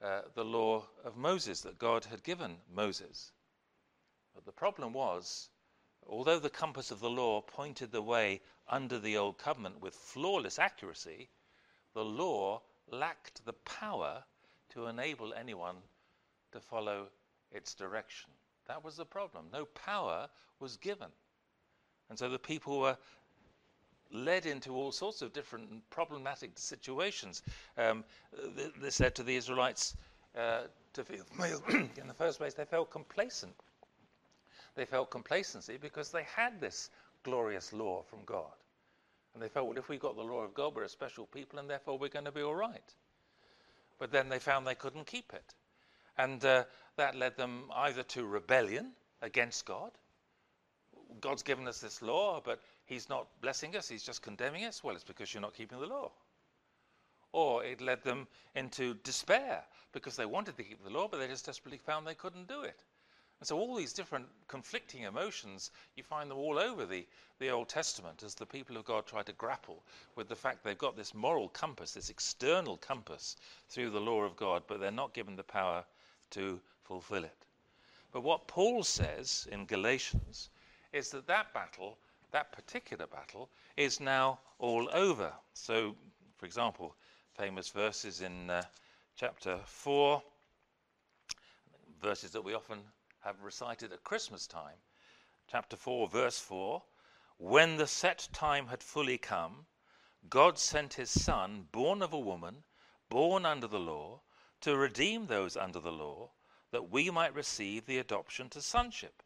uh, 0.00 0.22
the 0.34 0.44
law 0.44 0.86
of 1.04 1.16
Moses 1.16 1.60
that 1.62 1.78
God 1.78 2.04
had 2.04 2.22
given 2.22 2.56
Moses. 2.72 3.32
But 4.34 4.44
the 4.44 4.52
problem 4.52 4.92
was, 4.92 5.48
although 6.06 6.38
the 6.38 6.50
compass 6.50 6.90
of 6.90 7.00
the 7.00 7.10
law 7.10 7.40
pointed 7.40 7.92
the 7.92 8.02
way 8.02 8.40
under 8.68 8.98
the 8.98 9.16
Old 9.16 9.38
Covenant 9.38 9.80
with 9.80 9.94
flawless 9.94 10.58
accuracy, 10.58 11.28
the 11.94 12.04
law 12.04 12.62
lacked 12.90 13.44
the 13.44 13.52
power 13.52 14.24
to 14.70 14.86
enable 14.86 15.34
anyone 15.34 15.76
to 16.52 16.60
follow 16.60 17.08
its 17.50 17.74
direction. 17.74 18.30
That 18.66 18.82
was 18.82 18.96
the 18.96 19.04
problem. 19.04 19.46
No 19.52 19.66
power 19.66 20.28
was 20.60 20.76
given. 20.76 21.10
And 22.08 22.18
so 22.18 22.28
the 22.28 22.38
people 22.38 22.80
were 22.80 22.96
led 24.10 24.46
into 24.46 24.74
all 24.74 24.92
sorts 24.92 25.22
of 25.22 25.32
different 25.32 25.88
problematic 25.90 26.52
situations. 26.54 27.42
Um, 27.76 28.04
this 28.80 29.00
led 29.00 29.14
to 29.16 29.22
the 29.22 29.36
Israelites 29.36 29.96
uh, 30.36 30.62
to 30.92 31.04
feel, 31.04 31.24
in 31.68 32.06
the 32.06 32.14
first 32.14 32.38
place, 32.38 32.54
they 32.54 32.64
felt 32.64 32.90
complacent. 32.90 33.54
They 34.74 34.84
felt 34.84 35.10
complacency 35.10 35.76
because 35.76 36.10
they 36.10 36.24
had 36.24 36.60
this 36.60 36.90
glorious 37.22 37.72
law 37.72 38.02
from 38.02 38.20
God. 38.24 38.52
And 39.34 39.42
they 39.42 39.48
felt, 39.48 39.68
well, 39.68 39.78
if 39.78 39.88
we've 39.88 40.00
got 40.00 40.16
the 40.16 40.22
law 40.22 40.40
of 40.40 40.54
God, 40.54 40.74
we're 40.74 40.84
a 40.84 40.88
special 40.88 41.26
people, 41.26 41.58
and 41.58 41.68
therefore 41.68 41.98
we're 41.98 42.08
going 42.08 42.24
to 42.24 42.32
be 42.32 42.42
all 42.42 42.54
right. 42.54 42.94
But 43.98 44.12
then 44.12 44.28
they 44.28 44.38
found 44.38 44.66
they 44.66 44.74
couldn't 44.74 45.06
keep 45.06 45.32
it. 45.32 45.54
And 46.18 46.44
uh, 46.44 46.64
that 46.96 47.14
led 47.14 47.36
them 47.36 47.64
either 47.74 48.02
to 48.02 48.26
rebellion 48.26 48.92
against 49.22 49.64
God. 49.64 49.90
God's 51.20 51.42
given 51.42 51.68
us 51.68 51.80
this 51.80 52.02
law, 52.02 52.40
but 52.44 52.60
He's 52.84 53.08
not 53.08 53.26
blessing 53.40 53.76
us, 53.76 53.88
He's 53.88 54.02
just 54.02 54.22
condemning 54.22 54.64
us. 54.64 54.82
Well, 54.82 54.94
it's 54.94 55.04
because 55.04 55.32
you're 55.32 55.40
not 55.40 55.54
keeping 55.54 55.80
the 55.80 55.86
law. 55.86 56.10
Or 57.32 57.64
it 57.64 57.80
led 57.80 58.02
them 58.04 58.26
into 58.54 58.94
despair 59.04 59.62
because 59.92 60.16
they 60.16 60.26
wanted 60.26 60.56
to 60.56 60.62
keep 60.62 60.82
the 60.84 60.90
law, 60.90 61.08
but 61.08 61.18
they 61.18 61.28
just 61.28 61.46
desperately 61.46 61.78
found 61.78 62.06
they 62.06 62.14
couldn't 62.14 62.48
do 62.48 62.62
it. 62.62 62.78
And 63.42 63.46
so, 63.48 63.58
all 63.58 63.74
these 63.74 63.92
different 63.92 64.28
conflicting 64.46 65.02
emotions, 65.02 65.72
you 65.96 66.04
find 66.04 66.30
them 66.30 66.38
all 66.38 66.60
over 66.60 66.86
the, 66.86 67.04
the 67.40 67.50
Old 67.50 67.68
Testament 67.68 68.22
as 68.22 68.36
the 68.36 68.46
people 68.46 68.76
of 68.76 68.84
God 68.84 69.04
try 69.04 69.24
to 69.24 69.32
grapple 69.32 69.82
with 70.14 70.28
the 70.28 70.36
fact 70.36 70.62
they've 70.62 70.78
got 70.78 70.96
this 70.96 71.12
moral 71.12 71.48
compass, 71.48 71.90
this 71.90 72.08
external 72.08 72.76
compass 72.76 73.34
through 73.68 73.90
the 73.90 74.00
law 74.00 74.22
of 74.22 74.36
God, 74.36 74.62
but 74.68 74.78
they're 74.78 74.92
not 74.92 75.12
given 75.12 75.34
the 75.34 75.42
power 75.42 75.84
to 76.30 76.60
fulfill 76.84 77.24
it. 77.24 77.46
But 78.12 78.22
what 78.22 78.46
Paul 78.46 78.84
says 78.84 79.48
in 79.50 79.66
Galatians 79.66 80.50
is 80.92 81.10
that 81.10 81.26
that 81.26 81.52
battle, 81.52 81.98
that 82.30 82.52
particular 82.52 83.08
battle, 83.08 83.50
is 83.76 83.98
now 83.98 84.38
all 84.60 84.88
over. 84.92 85.32
So, 85.54 85.96
for 86.36 86.46
example, 86.46 86.94
famous 87.36 87.70
verses 87.70 88.20
in 88.20 88.50
uh, 88.50 88.62
chapter 89.16 89.58
4, 89.66 90.22
verses 92.00 92.30
that 92.30 92.44
we 92.44 92.54
often 92.54 92.78
have 93.24 93.42
recited 93.42 93.92
at 93.92 94.04
Christmas 94.04 94.46
time. 94.46 94.78
Chapter 95.48 95.76
4, 95.76 96.08
verse 96.08 96.38
4 96.38 96.82
When 97.36 97.76
the 97.76 97.86
set 97.86 98.28
time 98.32 98.66
had 98.66 98.82
fully 98.82 99.18
come, 99.18 99.66
God 100.28 100.58
sent 100.58 100.94
his 100.94 101.10
Son, 101.10 101.68
born 101.72 102.02
of 102.02 102.12
a 102.12 102.18
woman, 102.18 102.64
born 103.08 103.44
under 103.46 103.66
the 103.66 103.80
law 103.80 104.22
to 104.62 104.76
redeem 104.76 105.26
those 105.26 105.56
under 105.56 105.80
the 105.80 105.92
law, 105.92 106.30
that 106.70 106.90
we 106.90 107.10
might 107.10 107.34
receive 107.34 107.86
the 107.86 107.98
adoption 107.98 108.48
to 108.50 108.62
sonship. 108.62 109.22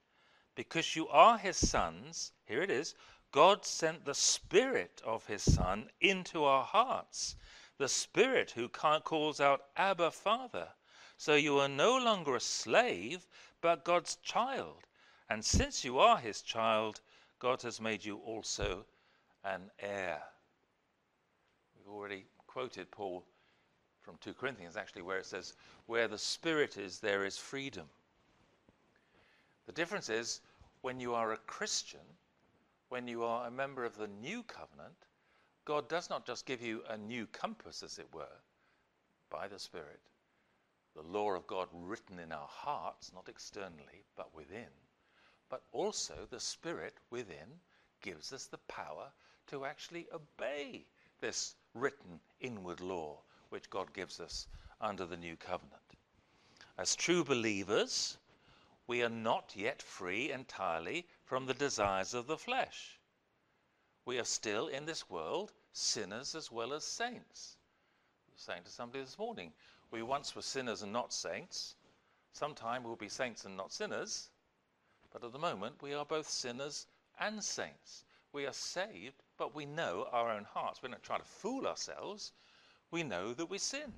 Because 0.55 0.97
you 0.97 1.09
are 1.09 1.39
his 1.39 1.57
sons, 1.57 2.33
here 2.45 2.63
it 2.63 2.71
is, 2.71 2.95
God 3.33 3.65
sent 3.67 4.05
the 4.05 4.15
Spirit 4.15 5.03
of 5.05 5.27
his 5.27 5.43
Son 5.43 5.91
into 6.01 6.45
our 6.45 6.65
hearts, 6.65 7.37
the 7.77 7.89
Spirit 7.89 8.53
who 8.53 8.69
calls 8.69 9.41
out, 9.41 9.67
Abba, 9.77 10.11
Father. 10.11 10.69
So 11.19 11.35
you 11.35 11.59
are 11.61 11.69
no 11.69 11.97
longer 11.97 12.37
a 12.37 12.41
slave, 12.41 13.27
but 13.61 13.85
God's 13.85 14.17
child. 14.17 14.87
And 15.29 15.45
since 15.45 15.85
you 15.85 15.99
are 15.99 16.19
his 16.19 16.43
child, 16.43 17.01
God 17.39 17.63
has 17.63 17.81
made 17.81 18.05
you 18.05 18.19
also 18.19 18.85
an 19.45 19.71
heir. 19.79 20.23
We've 21.77 21.93
already 21.93 22.27
quoted 22.47 22.91
Paul 22.91 23.25
from 24.03 24.17
2 24.21 24.35
Corinthians, 24.35 24.77
actually, 24.77 25.03
where 25.03 25.19
it 25.19 25.27
says, 25.27 25.55
Where 25.87 26.09
the 26.09 26.19
Spirit 26.19 26.77
is, 26.77 27.01
there 27.01 27.25
is 27.25 27.37
freedom. 27.37 27.87
The 29.67 29.73
difference 29.73 30.09
is 30.09 30.41
when 30.83 31.01
you 31.01 31.15
are 31.15 31.33
a 31.33 31.39
Christian, 31.39 32.01
when 32.89 33.09
you 33.09 33.25
are 33.25 33.49
a 33.49 33.51
member 33.51 33.85
of 33.85 33.97
the 33.97 34.07
new 34.07 34.45
covenant, 34.45 34.95
God 35.65 35.89
does 35.89 36.09
not 36.09 36.25
just 36.25 36.47
give 36.47 36.63
you 36.63 36.83
a 36.89 36.97
new 36.97 37.27
compass, 37.27 37.83
as 37.83 37.99
it 37.99 38.07
were, 38.15 38.39
by 39.29 39.49
the 39.49 39.59
Spirit, 39.59 40.01
the 40.97 41.03
law 41.03 41.33
of 41.33 41.47
God 41.47 41.69
written 41.73 42.19
in 42.19 42.33
our 42.33 42.49
hearts, 42.49 43.13
not 43.15 43.29
externally, 43.29 44.05
but 44.17 44.35
within, 44.35 44.71
but 45.51 45.63
also 45.71 46.27
the 46.31 46.41
Spirit 46.41 46.95
within 47.11 47.61
gives 48.01 48.33
us 48.33 48.47
the 48.47 48.59
power 48.59 49.13
to 49.49 49.67
actually 49.67 50.09
obey 50.13 50.87
this 51.21 51.55
written 51.75 52.19
inward 52.41 52.81
law 52.81 53.19
which 53.51 53.69
God 53.69 53.93
gives 53.93 54.21
us 54.21 54.49
under 54.81 55.05
the 55.05 55.17
new 55.17 55.37
covenant. 55.37 55.83
As 56.79 56.97
true 56.97 57.25
believers, 57.25 58.17
we 58.87 59.03
are 59.03 59.11
not 59.11 59.53
yet 59.55 59.83
free 59.83 60.33
entirely 60.33 61.07
from 61.25 61.47
the 61.47 61.55
desires 61.55 62.15
of 62.15 62.27
the 62.27 62.39
flesh. 62.39 62.99
We 64.05 64.19
are 64.19 64.25
still 64.25 64.69
in 64.69 64.87
this 64.87 65.11
world 65.11 65.53
sinners 65.73 66.35
as 66.35 66.51
well 66.51 66.73
as 66.73 66.85
saints. 66.85 67.57
I 68.29 68.33
was 68.33 68.43
saying 68.43 68.63
to 68.65 68.71
somebody 68.71 69.05
this 69.05 69.19
morning, 69.19 69.53
we 69.91 70.03
once 70.03 70.35
were 70.35 70.43
sinners 70.43 70.83
and 70.83 70.93
not 70.93 71.13
saints. 71.13 71.75
Sometime 72.33 72.83
we'll 72.83 72.97
be 72.97 73.09
saints 73.09 73.45
and 73.45 73.57
not 73.57 73.73
sinners. 73.73 74.31
But 75.13 75.25
at 75.25 75.33
the 75.33 75.39
moment, 75.39 75.83
we 75.83 75.95
are 75.95 76.05
both 76.05 76.29
sinners 76.29 76.87
and 77.19 77.43
saints. 77.43 78.05
We 78.33 78.47
are 78.47 78.53
saved, 78.53 79.23
but 79.39 79.55
we 79.55 79.65
know 79.65 80.09
our 80.13 80.31
own 80.31 80.45
hearts. 80.45 80.83
We 80.83 80.89
don't 80.89 81.03
try 81.03 81.19
to 81.19 81.25
fool 81.25 81.67
ourselves 81.67 82.33
we 82.91 83.03
know 83.03 83.35
that 83.35 83.47
we 83.47 83.59
sin. 83.59 83.93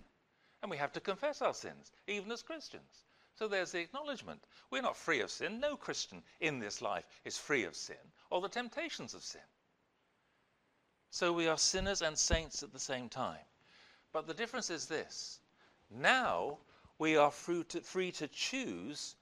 And 0.63 0.71
we 0.71 0.77
have 0.79 0.93
to 0.93 1.01
confess 1.01 1.41
our 1.41 1.55
sins, 1.55 1.93
even 2.07 2.33
as 2.33 2.43
Christians. 2.43 3.05
So 3.37 3.47
there's 3.47 3.71
the 3.71 3.81
acknowledgement. 3.81 4.43
We're 4.71 4.83
not 4.83 4.97
free 4.97 5.21
of 5.21 5.31
sin. 5.31 5.61
No 5.61 5.77
Christian 5.77 6.25
in 6.41 6.59
this 6.59 6.83
life 6.83 7.05
is 7.25 7.39
free 7.39 7.63
of 7.65 7.77
sin 7.77 8.13
or 8.31 8.41
the 8.41 8.49
temptations 8.49 9.15
of 9.15 9.23
sin. 9.23 9.47
So 11.11 11.33
we 11.33 11.47
are 11.47 11.57
sinners 11.57 12.03
and 12.03 12.19
saints 12.19 12.63
at 12.63 12.73
the 12.73 12.81
same 12.81 13.09
time. 13.09 13.45
But 14.13 14.27
the 14.27 14.35
difference 14.35 14.69
is 14.69 14.87
this 14.87 15.39
now 15.91 16.59
we 16.99 17.17
are 17.17 17.31
free 17.31 17.65
to, 17.65 17.81
free 17.81 18.13
to 18.13 18.29
choose 18.29 19.15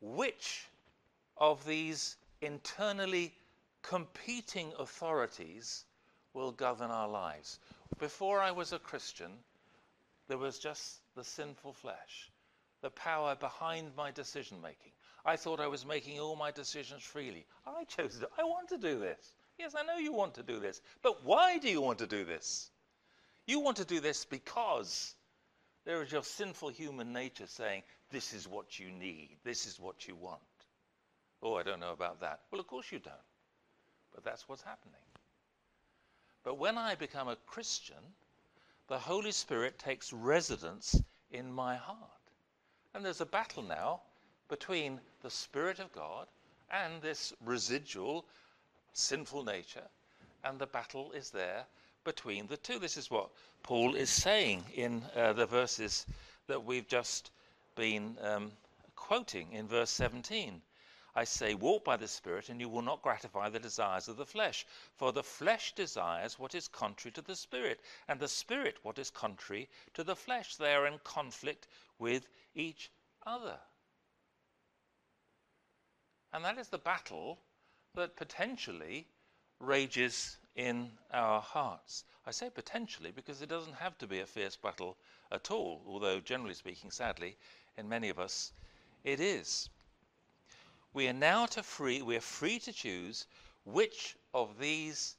which 0.00 0.66
of 1.36 1.64
these 1.64 2.16
internally 2.40 3.34
competing 3.82 4.72
authorities 4.78 5.84
will 6.34 6.52
govern 6.52 6.90
our 6.90 7.08
lives. 7.08 7.58
Before 7.98 8.40
I 8.40 8.50
was 8.50 8.72
a 8.72 8.78
Christian, 8.78 9.32
there 10.28 10.38
was 10.38 10.58
just 10.58 10.98
the 11.14 11.24
sinful 11.24 11.72
flesh, 11.72 12.30
the 12.82 12.90
power 12.90 13.34
behind 13.34 13.94
my 13.96 14.10
decision 14.10 14.60
making. 14.60 14.92
I 15.24 15.36
thought 15.36 15.60
I 15.60 15.66
was 15.66 15.84
making 15.84 16.20
all 16.20 16.36
my 16.36 16.50
decisions 16.50 17.02
freely. 17.02 17.46
I 17.66 17.84
chose 17.84 18.20
it. 18.20 18.28
I 18.38 18.44
want 18.44 18.68
to 18.68 18.78
do 18.78 18.98
this. 18.98 19.34
Yes, 19.58 19.74
I 19.76 19.82
know 19.82 19.96
you 19.96 20.12
want 20.12 20.34
to 20.34 20.42
do 20.42 20.60
this. 20.60 20.80
But 21.02 21.24
why 21.24 21.58
do 21.58 21.68
you 21.68 21.80
want 21.80 21.98
to 21.98 22.06
do 22.06 22.24
this? 22.24 22.70
You 23.46 23.58
want 23.58 23.76
to 23.78 23.84
do 23.84 24.00
this 24.00 24.24
because 24.24 25.14
there 25.88 26.02
is 26.02 26.12
your 26.12 26.22
sinful 26.22 26.68
human 26.68 27.14
nature 27.14 27.46
saying, 27.46 27.82
This 28.10 28.34
is 28.34 28.46
what 28.46 28.78
you 28.78 28.90
need. 28.90 29.38
This 29.42 29.64
is 29.64 29.80
what 29.80 30.06
you 30.06 30.14
want. 30.14 30.42
Oh, 31.42 31.54
I 31.54 31.62
don't 31.62 31.80
know 31.80 31.94
about 31.94 32.20
that. 32.20 32.40
Well, 32.50 32.60
of 32.60 32.66
course 32.66 32.92
you 32.92 32.98
don't. 32.98 33.14
But 34.14 34.22
that's 34.22 34.46
what's 34.46 34.60
happening. 34.60 35.00
But 36.44 36.58
when 36.58 36.76
I 36.76 36.94
become 36.94 37.28
a 37.28 37.38
Christian, 37.46 38.04
the 38.88 38.98
Holy 38.98 39.32
Spirit 39.32 39.78
takes 39.78 40.12
residence 40.12 41.00
in 41.30 41.50
my 41.50 41.76
heart. 41.76 41.96
And 42.92 43.02
there's 43.02 43.22
a 43.22 43.26
battle 43.26 43.62
now 43.62 44.02
between 44.50 45.00
the 45.22 45.30
Spirit 45.30 45.78
of 45.78 45.90
God 45.94 46.26
and 46.70 47.00
this 47.00 47.32
residual 47.42 48.26
sinful 48.92 49.42
nature, 49.42 49.88
and 50.44 50.58
the 50.58 50.66
battle 50.66 51.12
is 51.12 51.30
there 51.30 51.64
between 52.04 52.46
the 52.46 52.56
two. 52.56 52.78
This 52.78 52.96
is 52.96 53.10
what 53.10 53.30
Paul 53.62 53.94
is 53.94 54.10
saying 54.10 54.64
in 54.74 55.02
uh, 55.14 55.32
the 55.32 55.46
verses 55.46 56.06
that 56.46 56.64
we've 56.64 56.88
just 56.88 57.30
been 57.74 58.16
um, 58.22 58.52
quoting 58.96 59.52
in 59.52 59.68
verse 59.68 59.90
17. 59.90 60.60
I 61.14 61.24
say, 61.24 61.54
walk 61.54 61.84
by 61.84 61.96
the 61.96 62.06
Spirit, 62.06 62.48
and 62.48 62.60
you 62.60 62.68
will 62.68 62.82
not 62.82 63.02
gratify 63.02 63.48
the 63.48 63.58
desires 63.58 64.06
of 64.06 64.16
the 64.16 64.26
flesh. 64.26 64.64
For 64.96 65.12
the 65.12 65.22
flesh 65.22 65.74
desires 65.74 66.38
what 66.38 66.54
is 66.54 66.68
contrary 66.68 67.12
to 67.12 67.22
the 67.22 67.34
Spirit, 67.34 67.80
and 68.06 68.20
the 68.20 68.28
Spirit 68.28 68.76
what 68.82 68.98
is 68.98 69.10
contrary 69.10 69.68
to 69.94 70.04
the 70.04 70.14
flesh. 70.14 70.56
They 70.56 70.74
are 70.74 70.86
in 70.86 71.00
conflict 71.04 71.66
with 71.98 72.28
each 72.54 72.90
other. 73.26 73.58
And 76.32 76.44
that 76.44 76.58
is 76.58 76.68
the 76.68 76.78
battle 76.78 77.40
that 77.94 78.16
potentially 78.16 79.08
rages 79.58 80.38
in 80.58 80.90
our 81.12 81.40
hearts. 81.40 82.04
I 82.26 82.32
say 82.32 82.50
potentially 82.50 83.12
because 83.12 83.40
it 83.40 83.48
doesn't 83.48 83.76
have 83.76 83.96
to 83.98 84.08
be 84.08 84.18
a 84.18 84.26
fierce 84.26 84.56
battle 84.56 84.96
at 85.30 85.52
all, 85.52 85.80
although, 85.86 86.18
generally 86.18 86.54
speaking, 86.54 86.90
sadly, 86.90 87.36
in 87.76 87.88
many 87.88 88.08
of 88.08 88.18
us, 88.18 88.52
it 89.04 89.20
is. 89.20 89.70
We 90.92 91.06
are 91.06 91.12
now 91.12 91.46
to 91.46 91.62
free, 91.62 92.02
we 92.02 92.16
are 92.16 92.20
free 92.20 92.58
to 92.58 92.72
choose 92.72 93.26
which 93.64 94.16
of 94.34 94.58
these 94.58 95.16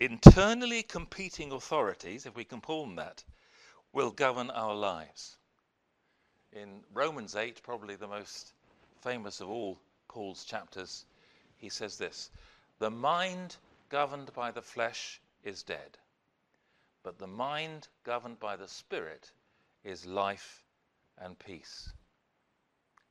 internally 0.00 0.82
competing 0.82 1.52
authorities, 1.52 2.26
if 2.26 2.34
we 2.34 2.44
can 2.44 2.60
call 2.60 2.86
them 2.86 2.96
that, 2.96 3.22
will 3.92 4.10
govern 4.10 4.50
our 4.50 4.74
lives. 4.74 5.36
In 6.52 6.82
Romans 6.92 7.36
8, 7.36 7.62
probably 7.62 7.94
the 7.94 8.08
most 8.08 8.52
famous 9.00 9.40
of 9.40 9.48
all 9.48 9.78
Paul's 10.08 10.44
chapters, 10.44 11.04
he 11.56 11.68
says 11.68 11.98
this 11.98 12.30
The 12.80 12.90
mind 12.90 13.58
governed 13.88 14.32
by 14.34 14.50
the 14.50 14.62
flesh 14.62 15.20
is 15.42 15.62
dead, 15.62 15.98
but 17.02 17.18
the 17.18 17.26
mind 17.26 17.88
governed 18.04 18.40
by 18.40 18.56
the 18.56 18.68
Spirit 18.68 19.30
is 19.84 20.06
life 20.06 20.64
and 21.18 21.38
peace. 21.38 21.92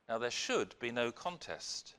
Now, 0.08 0.18
there 0.18 0.30
should 0.30 0.78
be 0.78 0.92
no 0.92 1.10
contest. 1.10 1.96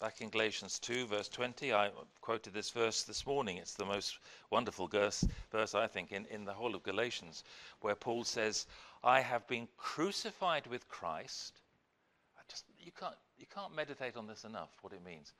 Back 0.00 0.20
in 0.20 0.30
Galatians 0.30 0.78
2, 0.80 1.06
verse 1.06 1.28
20, 1.28 1.72
I 1.72 1.90
quoted 2.20 2.52
this 2.52 2.70
verse 2.70 3.04
this 3.04 3.24
morning. 3.24 3.58
It's 3.58 3.74
the 3.74 3.84
most 3.84 4.18
wonderful 4.50 4.88
verse, 4.88 5.24
verse 5.52 5.74
I 5.74 5.86
think, 5.86 6.10
in, 6.10 6.26
in 6.26 6.44
the 6.44 6.52
whole 6.52 6.74
of 6.74 6.82
Galatians, 6.82 7.44
where 7.80 7.94
Paul 7.94 8.24
says, 8.24 8.66
I 9.02 9.20
have 9.20 9.46
been 9.46 9.68
crucified 9.76 10.66
with 10.66 10.88
Christ. 10.88 11.60
I 12.36 12.42
just, 12.48 12.64
you 12.78 12.90
can't, 12.92 13.14
you 13.38 13.46
can't 13.54 13.74
meditate 13.74 14.16
on 14.16 14.26
this 14.26 14.44
enough, 14.44 14.70
what 14.82 14.92
it 14.92 15.04
means. 15.04 15.32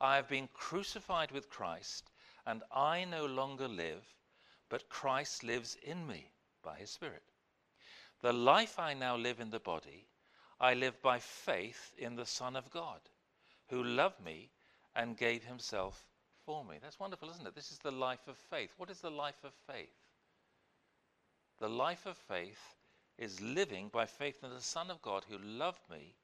I 0.00 0.16
have 0.16 0.28
been 0.28 0.48
crucified 0.54 1.30
with 1.30 1.50
Christ, 1.50 2.10
and 2.46 2.62
I 2.72 3.04
no 3.04 3.26
longer 3.26 3.68
live, 3.68 4.02
but 4.68 4.88
Christ 4.88 5.44
lives 5.44 5.76
in 5.82 6.06
me 6.06 6.30
by 6.62 6.78
his 6.78 6.90
Spirit. 6.90 7.22
The 8.22 8.32
life 8.32 8.78
I 8.78 8.94
now 8.94 9.16
live 9.16 9.40
in 9.40 9.50
the 9.50 9.60
body, 9.60 10.06
I 10.60 10.74
live 10.74 11.00
by 11.02 11.18
faith 11.18 11.92
in 11.98 12.16
the 12.16 12.26
Son 12.26 12.56
of 12.56 12.70
God, 12.70 13.00
who 13.68 13.82
loved 13.82 14.24
me 14.24 14.50
and 14.94 15.16
gave 15.16 15.44
himself 15.44 16.06
for 16.44 16.64
me. 16.64 16.76
That's 16.82 17.00
wonderful, 17.00 17.30
isn't 17.30 17.46
it? 17.46 17.54
This 17.54 17.70
is 17.70 17.78
the 17.78 17.90
life 17.90 18.26
of 18.26 18.36
faith. 18.36 18.74
What 18.76 18.90
is 18.90 19.00
the 19.00 19.10
life 19.10 19.44
of 19.44 19.52
faith? 19.66 19.94
The 21.58 21.68
life 21.68 22.06
of 22.06 22.16
faith 22.16 22.74
is 23.18 23.40
living 23.40 23.88
by 23.92 24.06
faith 24.06 24.42
in 24.42 24.50
the 24.50 24.60
Son 24.60 24.90
of 24.90 25.02
God 25.02 25.24
who 25.28 25.38
loved 25.38 25.82
me 25.90 26.14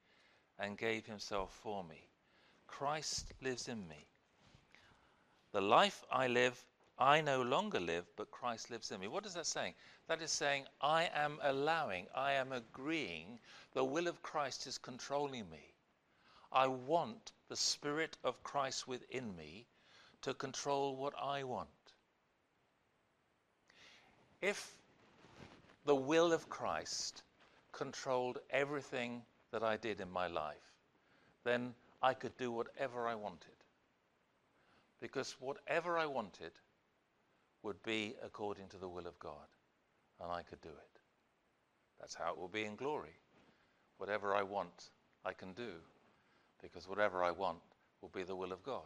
and 0.58 0.78
gave 0.78 1.06
himself 1.06 1.52
for 1.62 1.84
me. 1.84 2.08
Christ 2.66 3.32
lives 3.40 3.68
in 3.68 3.86
me. 3.88 4.06
The 5.52 5.60
life 5.60 6.04
I 6.10 6.26
live, 6.26 6.64
I 6.98 7.20
no 7.20 7.42
longer 7.42 7.80
live, 7.80 8.04
but 8.16 8.30
Christ 8.30 8.70
lives 8.70 8.90
in 8.90 9.00
me. 9.00 9.08
What 9.08 9.26
is 9.26 9.34
that 9.34 9.46
saying? 9.46 9.74
That 10.08 10.22
is 10.22 10.30
saying, 10.30 10.66
I 10.80 11.10
am 11.14 11.38
allowing, 11.42 12.06
I 12.14 12.32
am 12.32 12.52
agreeing, 12.52 13.38
the 13.72 13.84
will 13.84 14.06
of 14.06 14.22
Christ 14.22 14.66
is 14.66 14.78
controlling 14.78 15.48
me. 15.50 15.74
I 16.52 16.66
want 16.66 17.32
the 17.48 17.56
Spirit 17.56 18.16
of 18.24 18.42
Christ 18.42 18.86
within 18.86 19.34
me 19.36 19.66
to 20.22 20.34
control 20.34 20.96
what 20.96 21.14
I 21.20 21.44
want. 21.44 21.68
If 24.40 24.76
the 25.84 25.94
will 25.94 26.32
of 26.32 26.48
Christ 26.48 27.22
controlled 27.72 28.38
everything 28.50 29.22
that 29.50 29.62
I 29.62 29.76
did 29.76 30.00
in 30.00 30.10
my 30.10 30.26
life, 30.26 30.74
then 31.44 31.74
I 32.02 32.14
could 32.14 32.36
do 32.36 32.52
whatever 32.52 33.06
I 33.06 33.14
wanted. 33.14 33.56
Because 35.00 35.36
whatever 35.40 35.98
I 35.98 36.06
wanted 36.06 36.52
would 37.62 37.82
be 37.82 38.14
according 38.24 38.68
to 38.68 38.76
the 38.76 38.88
will 38.88 39.06
of 39.06 39.18
God, 39.18 39.48
and 40.20 40.30
I 40.30 40.42
could 40.42 40.60
do 40.60 40.68
it. 40.68 41.00
That's 42.00 42.14
how 42.14 42.32
it 42.32 42.38
will 42.38 42.48
be 42.48 42.64
in 42.64 42.76
glory. 42.76 43.16
Whatever 43.98 44.34
I 44.34 44.42
want, 44.42 44.90
I 45.24 45.32
can 45.32 45.52
do, 45.52 45.72
because 46.62 46.88
whatever 46.88 47.24
I 47.24 47.30
want 47.30 47.58
will 48.00 48.10
be 48.10 48.22
the 48.22 48.36
will 48.36 48.52
of 48.52 48.62
God. 48.62 48.82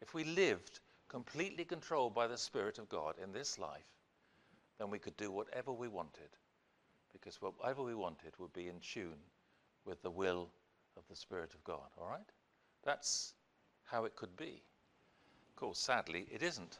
If 0.00 0.14
we 0.14 0.24
lived 0.24 0.80
completely 1.08 1.64
controlled 1.64 2.14
by 2.14 2.26
the 2.26 2.36
Spirit 2.36 2.78
of 2.78 2.88
God 2.88 3.14
in 3.22 3.32
this 3.32 3.58
life, 3.58 3.86
then 4.78 4.90
we 4.90 4.98
could 4.98 5.16
do 5.16 5.30
whatever 5.30 5.72
we 5.72 5.88
wanted 5.88 6.28
because 7.12 7.40
whatever 7.40 7.82
we 7.82 7.94
wanted 7.94 8.32
would 8.38 8.52
be 8.52 8.68
in 8.68 8.78
tune 8.80 9.18
with 9.84 10.02
the 10.02 10.10
will 10.10 10.48
of 10.98 11.08
the 11.08 11.16
Spirit 11.16 11.54
of 11.54 11.64
God. 11.64 11.88
All 11.98 12.08
right? 12.08 12.20
That's 12.84 13.34
how 13.84 14.04
it 14.04 14.16
could 14.16 14.36
be. 14.36 14.62
Of 15.50 15.56
course, 15.56 15.78
sadly, 15.78 16.26
it 16.30 16.42
isn't 16.42 16.78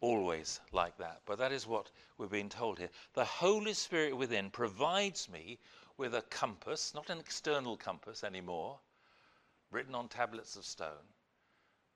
always 0.00 0.60
like 0.72 0.96
that, 0.98 1.20
but 1.26 1.38
that 1.38 1.52
is 1.52 1.66
what 1.66 1.90
we're 2.16 2.26
being 2.26 2.48
told 2.48 2.78
here. 2.78 2.90
The 3.14 3.24
Holy 3.24 3.74
Spirit 3.74 4.16
within 4.16 4.50
provides 4.50 5.28
me 5.28 5.58
with 5.96 6.14
a 6.14 6.22
compass, 6.22 6.94
not 6.94 7.10
an 7.10 7.18
external 7.18 7.76
compass 7.76 8.22
anymore, 8.24 8.78
written 9.70 9.94
on 9.94 10.08
tablets 10.08 10.56
of 10.56 10.64
stone, 10.64 11.12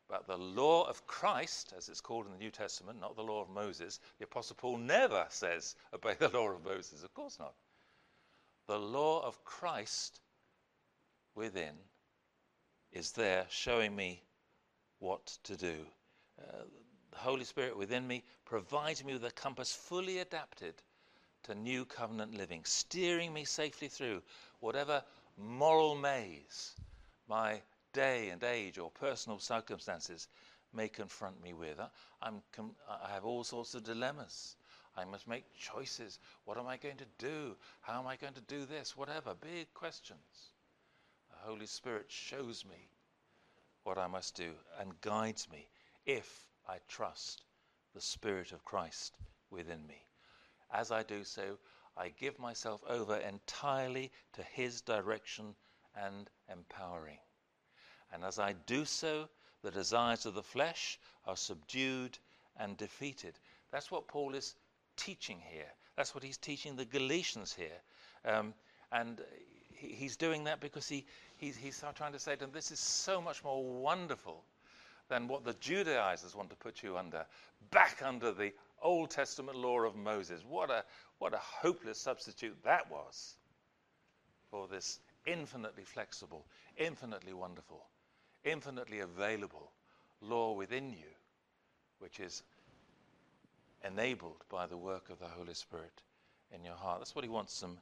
but 0.09 0.27
the 0.27 0.37
law 0.37 0.87
of 0.89 1.07
Christ, 1.07 1.73
as 1.77 1.89
it's 1.89 2.01
called 2.01 2.27
in 2.27 2.33
the 2.33 2.39
New 2.39 2.51
Testament, 2.51 3.01
not 3.01 3.17
the 3.17 3.23
law 3.23 3.41
of 3.41 3.49
Moses. 3.49 3.99
The 4.19 4.25
Apostle 4.25 4.57
Paul 4.57 4.77
never 4.79 5.25
says, 5.31 5.77
obey 5.95 6.15
the 6.19 6.29
law 6.29 6.51
of 6.51 6.65
Moses. 6.65 7.03
Of 7.03 7.15
course 7.15 7.39
not. 7.39 7.55
The 8.67 8.79
law 8.79 9.25
of 9.25 9.43
Christ 9.45 10.21
within 11.35 11.75
is 12.93 13.13
there 13.13 13.47
showing 13.49 13.97
me 13.97 14.23
what 14.99 15.27
to 15.45 15.57
do. 15.57 15.75
Uh, 16.41 16.65
the 17.11 17.19
Holy 17.19 17.45
Spirit 17.45 17.77
within 17.77 18.07
me 18.07 18.23
provides 18.45 19.05
me 19.05 19.15
with 19.15 19.25
a 19.25 19.31
compass 19.31 19.73
fully 19.73 20.19
adapted 20.19 20.75
to 21.45 21.55
new 21.55 21.85
covenant 21.85 22.35
living, 22.35 22.63
steering 22.65 23.33
me 23.33 23.45
safely 23.45 23.89
through 23.89 24.23
whatever 24.61 25.03
moral 25.37 25.95
maze 25.95 26.73
my 27.29 27.61
day 27.93 28.29
and 28.29 28.45
age 28.45 28.79
or 28.79 28.91
personal 28.91 29.39
circumstances 29.39 30.29
may 30.73 30.89
confront 30.89 31.43
me 31.43 31.53
with. 31.53 31.79
I'm 32.21 32.43
com- 32.53 32.77
I 32.89 33.11
have 33.11 33.25
all 33.25 33.45
sorts 33.45 33.75
of 33.75 33.85
dilemmas. 33.85 34.57
I 34.97 35.05
must 35.05 35.27
make 35.27 35.45
choices. 35.59 36.19
What 36.45 36.59
am 36.59 36.67
I 36.67 36.77
going 36.77 36.99
to 36.99 37.07
do? 37.19 37.57
How 37.81 37.99
am 37.99 38.07
I 38.07 38.17
going 38.17 38.35
to 38.35 38.41
do 38.43 38.67
this? 38.67 38.97
Whatever. 38.97 39.35
Big 39.35 39.73
questions. 39.75 40.52
Holy 41.45 41.67
Spirit 41.67 42.07
shows 42.09 42.65
me 42.65 42.89
what 43.83 43.99
I 43.99 44.07
must 44.07 44.37
do 44.37 44.51
and 44.79 45.01
guides 45.01 45.49
me 45.51 45.69
if 46.07 46.47
I 46.69 46.77
trust 46.89 47.43
the 47.95 48.01
Spirit 48.01 48.53
of 48.53 48.65
Christ 48.65 49.17
within 49.51 49.85
me. 49.87 50.07
As 50.71 50.93
I 50.93 51.03
do 51.03 51.25
so, 51.25 51.59
I 51.97 52.11
give 52.11 52.39
myself 52.39 52.83
over 52.89 53.17
entirely 53.17 54.13
to 54.35 54.43
His 54.43 54.81
direction 54.81 55.55
and 55.97 56.31
empowering. 56.51 57.19
And 58.13 58.25
as 58.25 58.39
I 58.39 58.53
do 58.67 58.85
so, 58.85 59.29
the 59.63 59.71
desires 59.71 60.27
of 60.27 60.35
the 60.35 60.43
flesh 60.43 60.99
are 61.27 61.37
subdued 61.37 62.19
and 62.57 62.77
defeated. 62.77 63.39
That's 63.71 63.91
what 63.91 64.07
Paul 64.07 64.35
is 64.35 64.55
teaching 64.97 65.41
here. 65.41 65.73
That's 65.97 66.15
what 66.15 66.25
he's 66.25 66.39
teaching 66.39 66.77
the 66.77 66.85
Galatians 66.85 67.53
here. 67.53 67.81
Um, 68.25 68.55
and 68.91 69.21
he, 69.77 69.89
he's 69.89 70.17
doing 70.17 70.45
that 70.45 70.61
because 70.61 70.89
he, 70.89 71.05
he's, 71.37 71.57
he's 71.57 71.83
trying 71.95 72.13
to 72.13 72.19
say 72.19 72.35
to 72.35 72.41
them, 72.41 72.51
this 72.53 72.71
is 72.71 72.79
so 72.79 73.21
much 73.21 73.43
more 73.45 73.65
wonderful 73.65 74.45
than 75.09 75.29
what 75.29 75.45
the 75.45 75.55
Judaizers 75.55 76.35
want 76.35 76.51
to 76.51 76.57
put 76.57 76.83
you 76.83 76.97
under, 76.97 77.27
back 77.71 78.03
under 78.05 78.33
the 78.33 78.53
Old 78.83 79.11
Testament 79.11 79.57
law 79.57 79.81
of 79.81 79.97
Moses. 79.97 80.43
What 80.49 80.71
a, 80.71 80.85
what 81.19 81.35
a 81.35 81.39
hopeless 81.39 81.99
substitute 81.99 82.57
that 82.65 82.91
was 82.91 83.35
for 84.51 84.69
this 84.69 85.01
infinitely 85.27 85.85
flexible, 85.85 86.47
infinitely 86.77 87.33
wonderful, 87.33 87.85
infinitely 88.45 89.01
available 89.01 89.73
law 90.21 90.53
within 90.53 90.91
you, 90.91 91.13
which 91.99 92.21
is 92.21 92.43
enabled 93.85 94.45
by 94.49 94.67
the 94.67 94.77
work 94.77 95.11
of 95.11 95.19
the 95.19 95.27
Holy 95.27 95.55
Spirit 95.55 96.03
in 96.55 96.65
your 96.65 96.75
heart. 96.75 97.01
That's 97.01 97.15
what 97.15 97.25
he 97.25 97.31
wants 97.31 97.61
them 97.61 97.79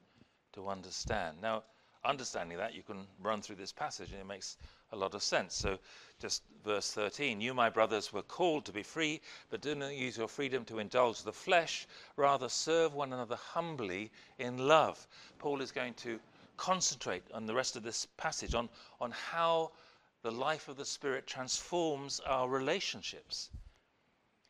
to 0.53 0.69
understand. 0.69 1.37
Now, 1.41 1.65
understanding 2.05 2.59
that, 2.59 2.75
you 2.75 2.83
can 2.83 3.07
run 3.21 3.43
through 3.43 3.57
this 3.57 3.73
passage 3.73 4.11
and 4.13 4.21
it 4.21 4.27
makes 4.27 4.57
a 4.93 4.97
lot 4.97 5.15
of 5.15 5.23
sense. 5.23 5.55
So, 5.55 5.79
just 6.19 6.43
verse 6.65 6.93
13 6.93 7.41
You, 7.41 7.55
my 7.55 7.71
brothers, 7.71 8.13
were 8.13 8.23
called 8.23 8.65
to 8.67 8.73
be 8.73 8.83
free, 8.83 9.21
but 9.51 9.61
do 9.61 9.75
not 9.75 9.95
use 9.95 10.17
your 10.17 10.29
freedom 10.29 10.65
to 10.67 10.79
indulge 10.79 11.23
the 11.23 11.33
flesh. 11.33 11.87
Rather, 12.17 12.49
serve 12.49 12.95
one 12.95 13.13
another 13.13 13.37
humbly 13.37 14.11
in 14.39 14.59
love. 14.69 15.07
Paul 15.39 15.61
is 15.61 15.73
going 15.73 15.95
to 15.95 16.19
concentrate 16.57 17.23
on 17.33 17.47
the 17.47 17.55
rest 17.55 17.77
of 17.77 17.83
this 17.83 18.07
passage 18.17 18.55
on, 18.55 18.69
on 19.01 19.11
how 19.11 19.71
the 20.23 20.31
life 20.31 20.69
of 20.69 20.77
the 20.77 20.85
Spirit 20.85 21.27
transforms 21.27 22.21
our 22.21 22.49
relationships. 22.49 23.51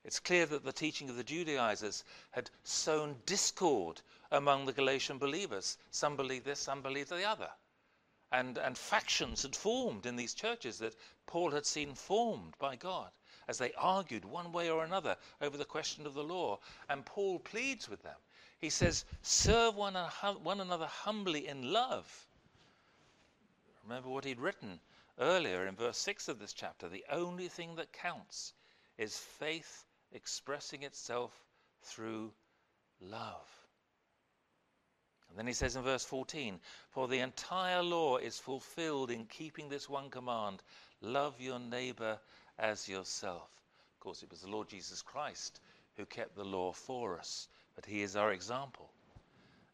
It's 0.03 0.19
clear 0.19 0.47
that 0.47 0.65
the 0.65 0.73
teaching 0.73 1.11
of 1.11 1.17
the 1.17 1.23
Judaizers 1.23 2.05
had 2.31 2.51
sown 2.65 3.23
discord 3.27 4.01
among 4.31 4.65
the 4.65 4.73
Galatian 4.73 5.19
believers. 5.19 5.77
Some 5.91 6.17
believed 6.17 6.47
this, 6.47 6.59
some 6.59 6.81
believed 6.81 7.11
the 7.11 7.23
other. 7.23 7.51
And, 8.33 8.57
and 8.57 8.79
factions 8.79 9.43
had 9.43 9.55
formed 9.55 10.07
in 10.07 10.17
these 10.17 10.35
churches 10.35 10.79
that 10.79 10.97
Paul 11.27 11.51
had 11.51 11.67
seen 11.67 11.95
formed 11.95 12.57
by 12.59 12.77
God 12.77 13.13
as 13.47 13.59
they 13.59 13.75
argued 13.75 14.25
one 14.25 14.53
way 14.53 14.71
or 14.71 14.85
another 14.85 15.17
over 15.41 15.57
the 15.57 15.65
question 15.65 16.07
of 16.07 16.15
the 16.15 16.25
law. 16.25 16.59
And 16.89 17.05
Paul 17.05 17.39
pleads 17.39 17.89
with 17.89 18.03
them. 18.03 18.19
He 18.59 18.71
says, 18.71 19.05
Serve 19.23 19.75
one, 19.75 19.95
one 19.95 20.61
another 20.61 20.87
humbly 20.87 21.47
in 21.47 21.73
love. 21.73 22.27
Remember 23.83 24.09
what 24.09 24.25
he'd 24.25 24.41
written 24.41 24.81
earlier 25.19 25.67
in 25.67 25.77
verse 25.77 25.99
6 25.99 26.29
of 26.29 26.39
this 26.39 26.53
chapter. 26.53 26.89
The 26.89 27.05
only 27.11 27.49
thing 27.49 27.75
that 27.77 27.93
counts 27.93 28.55
is 28.97 29.19
faith 29.19 29.85
expressing 30.13 30.83
itself 30.83 31.33
through 31.83 32.33
love. 33.01 33.49
And 35.29 35.39
then 35.39 35.47
he 35.47 35.53
says 35.53 35.77
in 35.77 35.83
verse 35.83 36.05
14, 36.05 36.59
For 36.91 37.07
the 37.07 37.21
entire 37.21 37.83
law 37.83 38.17
is 38.17 38.39
fulfilled 38.39 39.11
in 39.11 39.27
keeping 39.27 39.69
this 39.69 39.89
one 39.89 40.11
command 40.11 40.63
love 41.01 41.41
your 41.41 41.61
neighbor 41.61 42.19
as 42.59 42.89
yourself. 42.89 43.49
Of 43.95 44.01
course, 44.01 44.23
it 44.23 44.31
was 44.31 44.41
the 44.41 44.51
Lord 44.51 44.69
Jesus 44.69 45.03
Christ 45.03 45.61
who 45.97 46.05
kept 46.05 46.35
the 46.35 46.45
law 46.45 46.73
for 46.73 47.19
us, 47.19 47.49
but 47.75 47.87
he 47.87 48.03
is 48.03 48.17
our 48.17 48.33
example. 48.33 48.91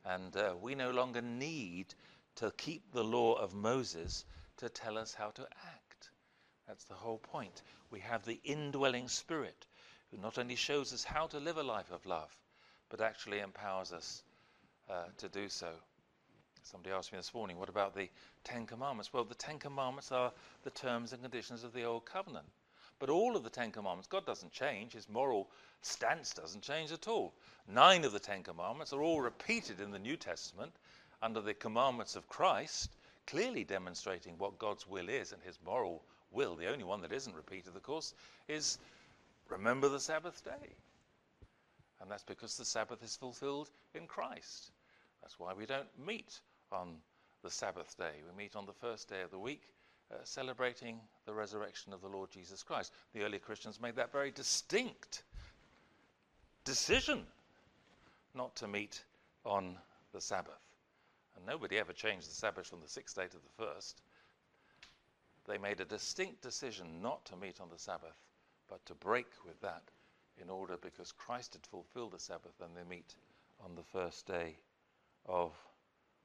And 0.04 0.36
uh, 0.36 0.54
we 0.60 0.74
no 0.74 0.90
longer 0.90 1.22
need 1.22 1.94
to 2.36 2.52
keep 2.56 2.92
the 2.92 3.04
law 3.04 3.34
of 3.34 3.54
Moses 3.54 4.24
to 4.58 4.68
tell 4.68 4.98
us 4.98 5.14
how 5.14 5.30
to 5.30 5.42
act. 5.42 6.10
That's 6.68 6.84
the 6.84 6.94
whole 6.94 7.18
point. 7.18 7.62
We 7.90 8.00
have 8.00 8.24
the 8.24 8.40
indwelling 8.44 9.08
spirit 9.08 9.66
who 10.10 10.18
not 10.18 10.38
only 10.38 10.56
shows 10.56 10.92
us 10.92 11.04
how 11.04 11.26
to 11.26 11.38
live 11.38 11.56
a 11.56 11.62
life 11.62 11.90
of 11.90 12.06
love, 12.06 12.34
but 12.88 13.00
actually 13.00 13.40
empowers 13.40 13.92
us 13.92 14.22
uh, 14.88 15.04
to 15.18 15.28
do 15.28 15.48
so. 15.48 15.70
Somebody 16.62 16.94
asked 16.94 17.12
me 17.12 17.18
this 17.18 17.34
morning, 17.34 17.58
what 17.58 17.68
about 17.68 17.94
the 17.94 18.08
Ten 18.42 18.66
Commandments? 18.66 19.12
Well, 19.12 19.24
the 19.24 19.34
Ten 19.34 19.58
Commandments 19.58 20.10
are 20.10 20.32
the 20.64 20.70
terms 20.70 21.12
and 21.12 21.22
conditions 21.22 21.64
of 21.64 21.72
the 21.72 21.84
Old 21.84 22.04
Covenant. 22.04 22.46
But 22.98 23.10
all 23.10 23.36
of 23.36 23.44
the 23.44 23.50
Ten 23.50 23.72
Commandments, 23.72 24.08
God 24.08 24.24
doesn't 24.24 24.52
change. 24.52 24.92
His 24.92 25.08
moral 25.08 25.50
stance 25.82 26.32
doesn't 26.32 26.62
change 26.62 26.92
at 26.92 27.08
all. 27.08 27.34
Nine 27.68 28.04
of 28.04 28.12
the 28.12 28.18
Ten 28.18 28.42
Commandments 28.42 28.92
are 28.92 29.02
all 29.02 29.20
repeated 29.20 29.80
in 29.80 29.90
the 29.90 29.98
New 29.98 30.16
Testament 30.16 30.72
under 31.22 31.40
the 31.40 31.54
commandments 31.54 32.16
of 32.16 32.28
Christ, 32.28 32.90
clearly 33.26 33.64
demonstrating 33.64 34.38
what 34.38 34.58
God's 34.58 34.86
will 34.88 35.08
is 35.08 35.32
and 35.32 35.42
his 35.42 35.58
moral 35.64 36.02
will. 36.32 36.56
The 36.56 36.70
only 36.70 36.84
one 36.84 37.02
that 37.02 37.12
isn't 37.12 37.36
repeated, 37.36 37.76
of 37.76 37.82
course, 37.82 38.14
is 38.48 38.78
remember 39.48 39.88
the 39.88 40.00
Sabbath 40.00 40.44
day. 40.44 40.74
And 42.00 42.10
that's 42.10 42.24
because 42.24 42.56
the 42.56 42.64
Sabbath 42.64 43.02
is 43.02 43.16
fulfilled 43.16 43.70
in 43.94 44.06
Christ. 44.06 44.72
That's 45.22 45.38
why 45.38 45.54
we 45.54 45.66
don't 45.66 45.88
meet 46.04 46.40
on 46.70 46.96
the 47.42 47.50
Sabbath 47.50 47.96
day. 47.96 48.22
We 48.28 48.36
meet 48.36 48.56
on 48.56 48.66
the 48.66 48.72
first 48.72 49.08
day 49.08 49.22
of 49.22 49.30
the 49.30 49.38
week, 49.38 49.62
uh, 50.12 50.16
celebrating 50.24 51.00
the 51.24 51.34
resurrection 51.34 51.92
of 51.92 52.00
the 52.00 52.08
Lord 52.08 52.30
Jesus 52.30 52.62
Christ. 52.62 52.92
The 53.14 53.22
early 53.22 53.38
Christians 53.38 53.80
made 53.80 53.96
that 53.96 54.12
very 54.12 54.30
distinct 54.30 55.22
decision 56.64 57.24
not 58.34 58.54
to 58.56 58.68
meet 58.68 59.02
on 59.44 59.76
the 60.12 60.20
Sabbath. 60.20 60.52
And 61.36 61.46
nobody 61.46 61.78
ever 61.78 61.92
changed 61.92 62.28
the 62.28 62.34
Sabbath 62.34 62.66
from 62.66 62.80
the 62.80 62.88
sixth 62.88 63.16
day 63.16 63.26
to 63.26 63.36
the 63.36 63.64
first. 63.64 64.02
They 65.46 65.58
made 65.58 65.80
a 65.80 65.84
distinct 65.84 66.42
decision 66.42 67.00
not 67.02 67.24
to 67.26 67.36
meet 67.36 67.60
on 67.60 67.68
the 67.70 67.78
Sabbath 67.78 68.25
but 68.68 68.84
to 68.86 68.94
break 68.94 69.26
with 69.44 69.60
that 69.60 69.82
in 70.40 70.50
order 70.50 70.76
because 70.76 71.12
Christ 71.12 71.54
had 71.54 71.66
fulfilled 71.66 72.12
the 72.12 72.18
Sabbath 72.18 72.60
and 72.60 72.76
they 72.76 72.84
meet 72.84 73.14
on 73.64 73.74
the 73.74 73.82
first 73.82 74.26
day 74.26 74.56
of 75.26 75.52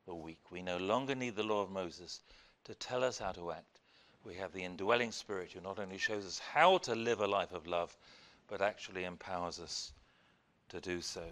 the 0.05 0.15
week. 0.15 0.51
We 0.51 0.61
no 0.61 0.77
longer 0.77 1.15
need 1.15 1.35
the 1.35 1.43
law 1.43 1.61
of 1.61 1.69
Moses 1.69 2.21
to 2.65 2.75
tell 2.75 3.03
us 3.03 3.19
how 3.19 3.31
to 3.31 3.51
act. 3.51 3.79
We 4.23 4.35
have 4.35 4.53
the 4.53 4.63
indwelling 4.63 5.11
spirit 5.11 5.51
who 5.51 5.61
not 5.61 5.79
only 5.79 5.97
shows 5.97 6.25
us 6.25 6.39
how 6.39 6.77
to 6.79 6.95
live 6.95 7.21
a 7.21 7.27
life 7.27 7.53
of 7.53 7.67
love, 7.67 7.95
but 8.47 8.61
actually 8.61 9.05
empowers 9.05 9.59
us 9.59 9.93
to 10.69 10.79
do 10.81 11.01
so. 11.01 11.23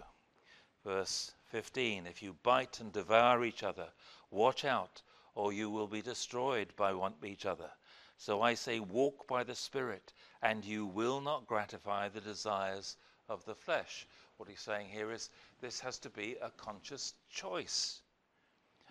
Verse 0.85 1.31
15 1.51 2.07
If 2.07 2.23
you 2.23 2.35
bite 2.43 2.79
and 2.79 2.91
devour 2.91 3.43
each 3.43 3.63
other, 3.63 3.89
watch 4.31 4.65
out, 4.65 5.01
or 5.35 5.53
you 5.53 5.69
will 5.69 5.87
be 5.87 6.01
destroyed 6.01 6.73
by 6.75 6.93
one, 6.93 7.13
each 7.23 7.45
other. 7.45 7.69
So 8.19 8.41
I 8.41 8.53
say, 8.53 8.81
walk 8.81 9.29
by 9.29 9.45
the 9.45 9.55
Spirit, 9.55 10.11
and 10.41 10.65
you 10.65 10.85
will 10.85 11.21
not 11.21 11.47
gratify 11.47 12.09
the 12.09 12.19
desires 12.19 12.97
of 13.29 13.45
the 13.45 13.55
flesh. 13.55 14.05
What 14.35 14.49
he's 14.49 14.59
saying 14.59 14.89
here 14.89 15.09
is 15.09 15.29
this 15.61 15.79
has 15.79 15.97
to 15.99 16.09
be 16.09 16.35
a 16.41 16.51
conscious 16.51 17.13
choice, 17.29 18.01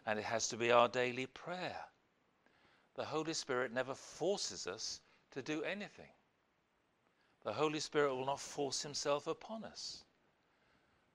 and 0.07 0.19
it 0.19 0.25
has 0.25 0.49
to 0.49 0.57
be 0.57 0.73
our 0.73 0.89
daily 0.89 1.27
prayer. 1.27 1.77
The 2.95 3.05
Holy 3.05 3.35
Spirit 3.35 3.71
never 3.71 3.95
forces 3.95 4.67
us 4.67 5.01
to 5.33 5.43
do 5.43 5.63
anything. 5.63 6.11
The 7.45 7.53
Holy 7.53 7.81
Spirit 7.81 8.15
will 8.15 8.25
not 8.25 8.41
force 8.41 8.81
himself 8.81 9.27
upon 9.27 9.63
us. 9.63 10.05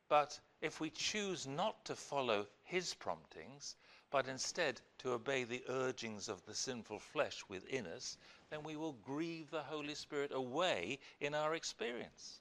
But 0.08 0.40
if 0.62 0.80
we 0.80 0.92
choose 0.92 1.48
not 1.48 1.84
to 1.86 1.96
follow 1.96 2.46
his 2.62 2.94
promptings, 2.94 3.76
but 4.14 4.28
instead 4.28 4.80
to 5.00 5.14
obey 5.14 5.44
the 5.44 5.64
urgings 5.70 6.30
of 6.30 6.46
the 6.46 6.54
sinful 6.54 7.00
flesh 7.00 7.44
within 7.50 7.88
us, 7.88 8.16
then 8.52 8.62
we 8.62 8.76
will 8.76 8.96
grieve 9.04 9.50
the 9.50 9.64
Holy 9.64 9.96
Spirit 9.96 10.32
away 10.32 11.00
in 11.20 11.34
our 11.34 11.56
experience. 11.56 12.40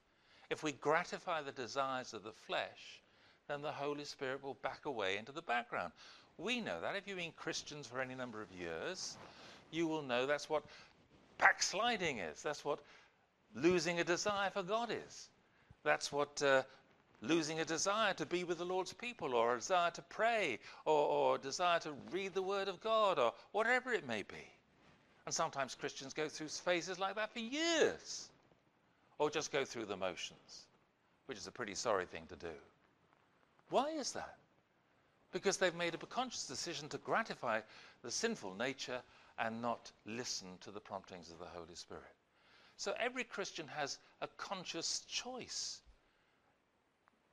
If 0.51 0.63
we 0.63 0.73
gratify 0.73 1.41
the 1.41 1.51
desires 1.51 2.13
of 2.13 2.25
the 2.25 2.33
flesh, 2.33 3.01
then 3.49 3.63
the 3.63 3.73
Holy 3.73 4.05
Spirit 4.05 4.43
will 4.43 4.59
back 4.63 4.85
away 4.85 5.17
into 5.17 5.33
the 5.33 5.41
background. 5.41 5.95
We 6.37 6.61
know 6.61 6.79
that. 6.83 6.95
If 6.95 7.09
you've 7.09 7.17
been 7.17 7.33
Christians 7.33 7.87
for 7.87 8.03
any 8.03 8.15
number 8.15 8.43
of 8.43 8.53
years, 8.53 9.17
you 9.71 9.87
will 9.87 10.03
know 10.03 10.27
that's 10.27 10.51
what 10.51 10.65
backsliding 11.39 12.19
is. 12.19 12.43
That's 12.43 12.67
what 12.67 12.81
losing 13.55 13.99
a 13.99 14.05
desire 14.05 14.51
for 14.51 14.63
God 14.63 14.91
is. 14.91 15.31
That's 15.85 16.13
what 16.13 16.43
uh, 16.43 16.65
losing 17.23 17.61
a 17.61 17.65
desire 17.65 18.13
to 18.15 18.27
be 18.27 18.45
with 18.45 18.59
the 18.59 18.65
Lord's 18.65 18.93
people, 18.93 19.35
or 19.35 19.55
a 19.55 19.59
desire 19.59 19.91
to 19.93 20.03
pray, 20.03 20.59
or, 20.85 21.07
or 21.09 21.35
a 21.37 21.39
desire 21.39 21.79
to 21.81 21.93
read 22.11 22.35
the 22.35 22.43
Word 22.43 22.69
of 22.69 22.81
God, 22.81 23.19
or 23.19 23.33
whatever 23.53 23.93
it 23.93 24.07
may 24.07 24.23
be. 24.23 24.45
And 25.25 25.35
sometimes 25.35 25.77
Christians 25.77 26.13
go 26.13 26.29
through 26.29 26.49
phases 26.49 26.99
like 26.99 27.15
that 27.15 27.33
for 27.33 27.39
years, 27.39 28.29
or 29.19 29.31
just 29.31 29.53
go 29.53 29.65
through 29.65 29.87
the 29.87 29.97
motions, 29.97 30.67
which 31.27 31.39
is 31.39 31.47
a 31.47 31.53
pretty 31.53 31.77
sorry 31.77 32.07
thing 32.07 32.27
to 32.29 32.37
do. 32.37 32.55
Why 33.71 33.91
is 33.91 34.13
that? 34.13 34.37
Because 35.31 35.57
they've 35.57 35.75
made 35.75 35.95
a 35.95 35.99
conscious 35.99 36.47
decision 36.47 36.89
to 36.91 36.99
gratify 36.99 37.61
the 38.03 38.11
sinful 38.11 38.55
nature 38.57 39.01
and 39.39 39.63
not 39.63 39.91
listen 40.05 40.49
to 40.63 40.71
the 40.71 40.81
promptings 40.81 41.31
of 41.31 41.39
the 41.39 41.47
Holy 41.47 41.75
Spirit. 41.75 42.03
So 42.77 42.93
every 42.99 43.25
Christian 43.25 43.69
has 43.69 43.99
a 44.21 44.29
conscious 44.37 45.01
choice 45.09 45.81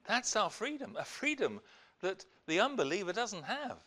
that's 0.06 0.36
our 0.36 0.50
freedom, 0.50 0.96
a 0.98 1.06
freedom 1.06 1.62
that 2.02 2.26
the 2.48 2.60
unbeliever 2.60 3.14
doesn't 3.14 3.44
have. 3.44 3.78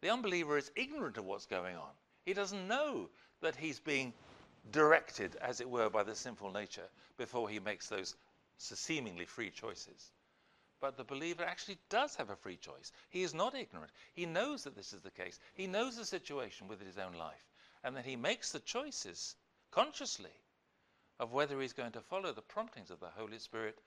The 0.00 0.10
unbeliever 0.10 0.58
is 0.58 0.70
ignorant 0.76 1.16
of 1.16 1.24
what's 1.24 1.46
going 1.46 1.76
on. 1.76 1.90
He 2.24 2.34
doesn't 2.34 2.68
know 2.68 3.08
that 3.40 3.56
he's 3.56 3.80
being 3.80 4.12
directed, 4.70 5.36
as 5.36 5.60
it 5.60 5.68
were, 5.68 5.90
by 5.90 6.02
the 6.02 6.14
sinful 6.14 6.52
nature 6.52 6.88
before 7.16 7.48
he 7.48 7.58
makes 7.60 7.88
those 7.88 8.14
seemingly 8.58 9.24
free 9.24 9.50
choices. 9.50 10.12
But 10.80 10.96
the 10.96 11.04
believer 11.04 11.44
actually 11.44 11.78
does 11.88 12.14
have 12.16 12.30
a 12.30 12.36
free 12.36 12.56
choice. 12.56 12.92
He 13.08 13.22
is 13.22 13.34
not 13.34 13.54
ignorant. 13.54 13.92
He 14.12 14.26
knows 14.26 14.64
that 14.64 14.76
this 14.76 14.92
is 14.92 15.00
the 15.00 15.10
case. 15.10 15.38
He 15.54 15.66
knows 15.66 15.96
the 15.96 16.04
situation 16.04 16.68
with 16.68 16.84
his 16.84 16.98
own 16.98 17.14
life. 17.14 17.46
And 17.82 17.96
that 17.96 18.04
he 18.04 18.16
makes 18.16 18.52
the 18.52 18.60
choices 18.60 19.36
consciously 19.70 20.32
of 21.18 21.32
whether 21.32 21.60
he's 21.60 21.72
going 21.72 21.92
to 21.92 22.00
follow 22.00 22.32
the 22.32 22.42
promptings 22.42 22.90
of 22.90 23.00
the 23.00 23.08
Holy 23.08 23.38
Spirit 23.38 23.78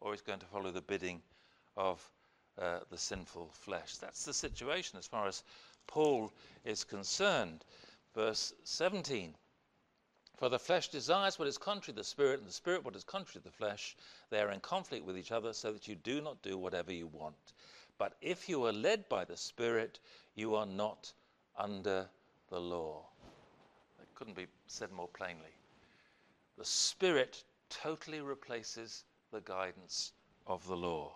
or 0.00 0.12
he's 0.12 0.22
going 0.22 0.40
to 0.40 0.46
follow 0.46 0.70
the 0.70 0.80
bidding 0.80 1.22
of 1.76 2.08
uh, 2.60 2.80
the 2.90 2.98
sinful 2.98 3.50
flesh. 3.52 3.96
That's 3.96 4.24
the 4.24 4.34
situation 4.34 4.98
as 4.98 5.06
far 5.06 5.26
as 5.26 5.42
Paul 5.86 6.32
is 6.64 6.84
concerned. 6.84 7.64
verse 8.14 8.52
17. 8.64 9.34
For 10.36 10.48
the 10.48 10.58
flesh 10.58 10.88
desires 10.88 11.38
what 11.38 11.48
is 11.48 11.58
contrary 11.58 11.94
to 11.94 12.00
the 12.00 12.04
spirit, 12.04 12.40
and 12.40 12.48
the 12.48 12.52
spirit 12.52 12.84
what 12.84 12.96
is 12.96 13.04
contrary 13.04 13.42
to 13.42 13.48
the 13.48 13.56
flesh. 13.56 13.96
They 14.30 14.40
are 14.40 14.50
in 14.50 14.60
conflict 14.60 15.04
with 15.04 15.16
each 15.16 15.32
other, 15.32 15.52
so 15.52 15.72
that 15.72 15.86
you 15.86 15.94
do 15.94 16.20
not 16.20 16.42
do 16.42 16.58
whatever 16.58 16.92
you 16.92 17.06
want. 17.06 17.52
But 17.98 18.16
if 18.20 18.48
you 18.48 18.64
are 18.66 18.72
led 18.72 19.08
by 19.08 19.24
the 19.24 19.36
spirit, 19.36 20.00
you 20.34 20.56
are 20.56 20.66
not 20.66 21.12
under 21.56 22.08
the 22.48 22.60
law. 22.60 23.06
That 23.98 24.12
couldn't 24.14 24.36
be 24.36 24.46
said 24.66 24.90
more 24.90 25.08
plainly. 25.08 25.54
The 26.58 26.64
spirit 26.64 27.44
totally 27.70 28.20
replaces 28.20 29.04
the 29.34 29.40
guidance 29.40 30.12
of 30.46 30.64
the 30.68 30.76
law. 30.76 31.12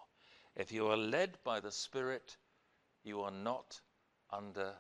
If 0.57 0.73
you 0.73 0.89
are 0.89 0.97
led 0.97 1.39
by 1.45 1.61
the 1.61 1.71
spirit, 1.71 2.37
you 3.05 3.21
are 3.23 3.31
not 3.31 3.81
under 4.31 4.73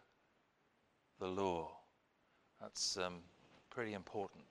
the 1.20 1.28
law. 1.28 1.70
That's 2.60 2.96
um, 2.96 3.20
pretty 3.70 3.94
important. 3.94 4.44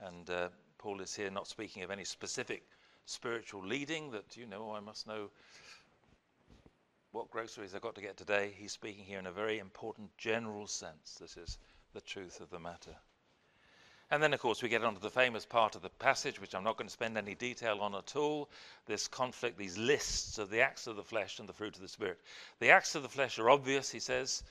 And 0.00 0.28
uh, 0.28 0.48
Paul 0.76 1.00
is 1.00 1.14
here 1.14 1.30
not 1.30 1.48
speaking 1.48 1.82
of 1.82 1.90
any 1.90 2.04
specific 2.04 2.62
spiritual 3.06 3.64
leading 3.66 4.10
that, 4.10 4.36
you 4.36 4.46
know, 4.46 4.74
I 4.76 4.80
must 4.80 5.06
know 5.06 5.30
what 7.12 7.30
groceries 7.30 7.74
I've 7.74 7.80
got 7.80 7.94
to 7.94 8.02
get 8.02 8.18
today. 8.18 8.52
He's 8.54 8.72
speaking 8.72 9.04
here 9.06 9.18
in 9.18 9.26
a 9.26 9.32
very 9.32 9.58
important 9.60 10.10
general 10.18 10.66
sense. 10.66 11.16
This 11.18 11.38
is 11.38 11.56
the 11.94 12.02
truth 12.02 12.40
of 12.42 12.50
the 12.50 12.58
matter. 12.58 12.96
And 14.08 14.22
then, 14.22 14.32
of 14.32 14.38
course, 14.38 14.62
we 14.62 14.68
get 14.68 14.84
on 14.84 14.94
to 14.94 15.00
the 15.00 15.10
famous 15.10 15.44
part 15.44 15.74
of 15.74 15.82
the 15.82 15.90
passage, 15.90 16.40
which 16.40 16.54
I'm 16.54 16.62
not 16.62 16.76
going 16.76 16.86
to 16.86 16.92
spend 16.92 17.18
any 17.18 17.34
detail 17.34 17.80
on 17.80 17.92
at 17.96 18.14
all. 18.14 18.48
This 18.86 19.08
conflict, 19.08 19.58
these 19.58 19.76
lists 19.76 20.38
of 20.38 20.48
the 20.48 20.60
acts 20.60 20.86
of 20.86 20.94
the 20.94 21.02
flesh 21.02 21.40
and 21.40 21.48
the 21.48 21.52
fruit 21.52 21.74
of 21.74 21.82
the 21.82 21.88
Spirit. 21.88 22.20
The 22.60 22.70
acts 22.70 22.94
of 22.94 23.02
the 23.02 23.08
flesh 23.08 23.40
are 23.40 23.50
obvious, 23.50 23.90
he 23.90 23.98
says. 23.98 24.44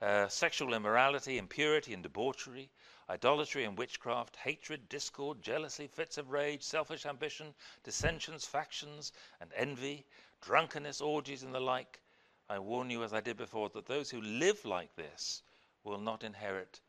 Uh, 0.00 0.28
sexual 0.28 0.74
immorality, 0.74 1.38
impurity 1.38 1.92
and 1.92 2.04
debauchery, 2.04 2.70
idolatry 3.10 3.64
and 3.64 3.76
witchcraft, 3.76 4.36
hatred, 4.36 4.88
discord, 4.88 5.42
jealousy, 5.42 5.88
fits 5.88 6.16
of 6.16 6.30
rage, 6.30 6.62
selfish 6.62 7.04
ambition, 7.04 7.52
dissensions, 7.82 8.46
factions, 8.46 9.12
and 9.40 9.50
envy, 9.56 10.06
drunkenness, 10.40 11.00
orgies, 11.00 11.42
and 11.42 11.52
the 11.52 11.60
like. 11.60 12.00
I 12.48 12.60
warn 12.60 12.90
you, 12.90 13.02
as 13.02 13.12
I 13.12 13.20
did 13.20 13.36
before, 13.36 13.70
that 13.70 13.86
those 13.86 14.08
who 14.08 14.20
live 14.20 14.64
like 14.64 14.94
this 14.94 15.42
will 15.82 15.98
not 15.98 16.22
inherit 16.22 16.80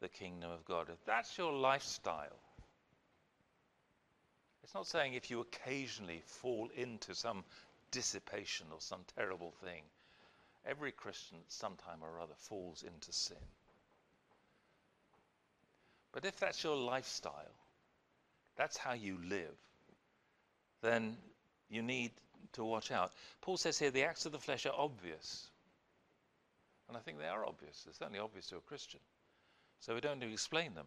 the 0.00 0.08
kingdom 0.08 0.50
of 0.50 0.64
God. 0.64 0.88
If 0.88 1.04
that's 1.04 1.36
your 1.38 1.52
lifestyle, 1.52 2.38
it's 4.62 4.74
not 4.74 4.86
saying 4.86 5.14
if 5.14 5.30
you 5.30 5.40
occasionally 5.40 6.22
fall 6.24 6.68
into 6.76 7.14
some 7.14 7.44
dissipation 7.90 8.66
or 8.72 8.80
some 8.80 9.00
terrible 9.16 9.52
thing. 9.64 9.82
Every 10.66 10.92
Christian 10.92 11.38
sometime 11.48 11.98
or 12.02 12.20
other 12.20 12.34
falls 12.36 12.82
into 12.82 13.12
sin. 13.12 13.36
But 16.12 16.24
if 16.24 16.38
that's 16.38 16.62
your 16.62 16.76
lifestyle, 16.76 17.54
that's 18.56 18.76
how 18.76 18.92
you 18.92 19.18
live, 19.28 19.56
then 20.82 21.16
you 21.68 21.82
need 21.82 22.10
to 22.52 22.64
watch 22.64 22.90
out. 22.90 23.12
Paul 23.40 23.56
says 23.56 23.78
here 23.78 23.90
the 23.90 24.04
acts 24.04 24.26
of 24.26 24.32
the 24.32 24.38
flesh 24.38 24.66
are 24.66 24.74
obvious. 24.76 25.46
And 26.88 26.96
I 26.96 27.00
think 27.00 27.18
they 27.18 27.28
are 27.28 27.46
obvious. 27.46 27.82
They're 27.84 27.94
certainly 27.94 28.18
obvious 28.18 28.48
to 28.48 28.56
a 28.56 28.60
Christian. 28.60 29.00
So 29.80 29.94
we 29.94 30.00
don't 30.00 30.18
need 30.18 30.26
to 30.26 30.32
explain 30.32 30.74
them. 30.74 30.86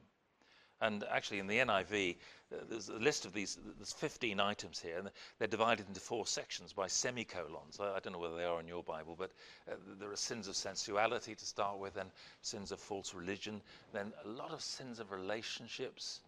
And 0.82 1.06
actually, 1.10 1.40
in 1.40 1.48
the 1.48 1.60
NIV, 1.60 2.18
uh, 2.52 2.58
there's 2.70 2.90
a 2.90 2.96
list 2.96 3.26
of 3.26 3.34
these, 3.34 3.58
there's 3.78 3.94
15 3.94 4.40
items 4.40 4.80
here, 4.80 4.98
and 4.98 5.10
they're 5.40 5.48
divided 5.48 5.88
into 5.88 6.02
four 6.02 6.28
sections 6.28 6.74
by 6.74 6.88
semicolons. 6.88 7.80
I, 7.80 7.96
I 7.96 8.00
don't 8.00 8.12
know 8.12 8.20
whether 8.20 8.36
they 8.36 8.44
are 8.44 8.60
in 8.60 8.68
your 8.68 8.84
Bible, 8.84 9.16
but 9.18 9.32
uh, 9.72 9.76
there 9.98 10.12
are 10.12 10.18
sins 10.18 10.48
of 10.48 10.56
sensuality 10.56 11.36
to 11.36 11.46
start 11.46 11.80
with, 11.80 11.96
and 11.96 12.12
sins 12.42 12.72
of 12.72 12.80
false 12.80 13.14
religion, 13.14 13.62
then 13.94 14.12
a 14.26 14.28
lot 14.28 14.52
of 14.52 14.62
sins 14.62 15.00
of 15.00 15.12
relationships, 15.12 16.20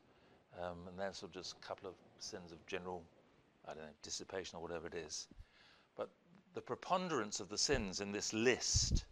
um, 0.62 0.88
and 0.88 0.98
then 0.98 1.14
sort 1.14 1.36
of 1.36 1.44
just 1.44 1.56
a 1.62 1.68
couple 1.68 1.90
of 1.90 1.96
sins 2.20 2.52
of 2.54 2.66
general, 2.66 3.04
I 3.68 3.74
don't 3.74 3.84
know, 3.84 3.90
dissipation 4.04 4.58
or 4.58 4.62
whatever 4.62 4.88
it 4.88 4.96
is. 4.96 5.28
But 5.98 6.10
the 6.54 6.62
preponderance 6.62 7.42
of 7.42 7.50
the 7.50 7.58
sins 7.58 8.00
in 8.00 8.12
this 8.14 8.32
list 8.32 9.04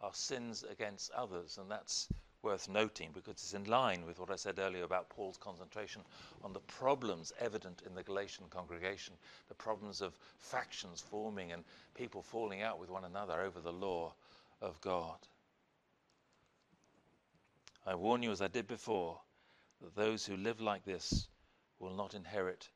are 0.00 0.14
sins 0.14 0.62
against 0.62 1.10
others, 1.10 1.58
and 1.58 1.70
that's 1.70 2.08
worth 2.46 2.68
noting 2.68 3.10
because 3.12 3.32
it's 3.32 3.54
in 3.54 3.64
line 3.64 4.06
with 4.06 4.20
what 4.20 4.30
I 4.30 4.36
said 4.36 4.60
earlier 4.60 4.84
about 4.84 5.08
Paul's 5.08 5.36
concentration 5.36 6.02
on 6.44 6.52
the 6.52 6.60
problems 6.60 7.32
evident 7.40 7.82
in 7.84 7.92
the 7.92 8.04
Galatian 8.04 8.44
congregation, 8.50 9.14
the 9.48 9.54
problems 9.56 10.00
of 10.00 10.16
factions 10.38 11.00
forming 11.00 11.50
and 11.50 11.64
people 11.96 12.22
falling 12.22 12.62
out 12.62 12.78
with 12.78 12.88
one 12.88 13.04
another 13.04 13.40
over 13.40 13.60
the 13.60 13.72
law 13.72 14.14
of 14.62 14.80
God. 14.80 15.18
I 17.84 17.96
warn 17.96 18.22
you, 18.22 18.30
as 18.30 18.40
I 18.40 18.46
did 18.46 18.68
before, 18.68 19.18
that 19.82 19.96
those 19.96 20.24
who 20.24 20.36
live 20.36 20.60
like 20.60 20.84
this 20.84 21.26
will 21.80 21.94
not 21.96 22.14
inherit 22.14 22.68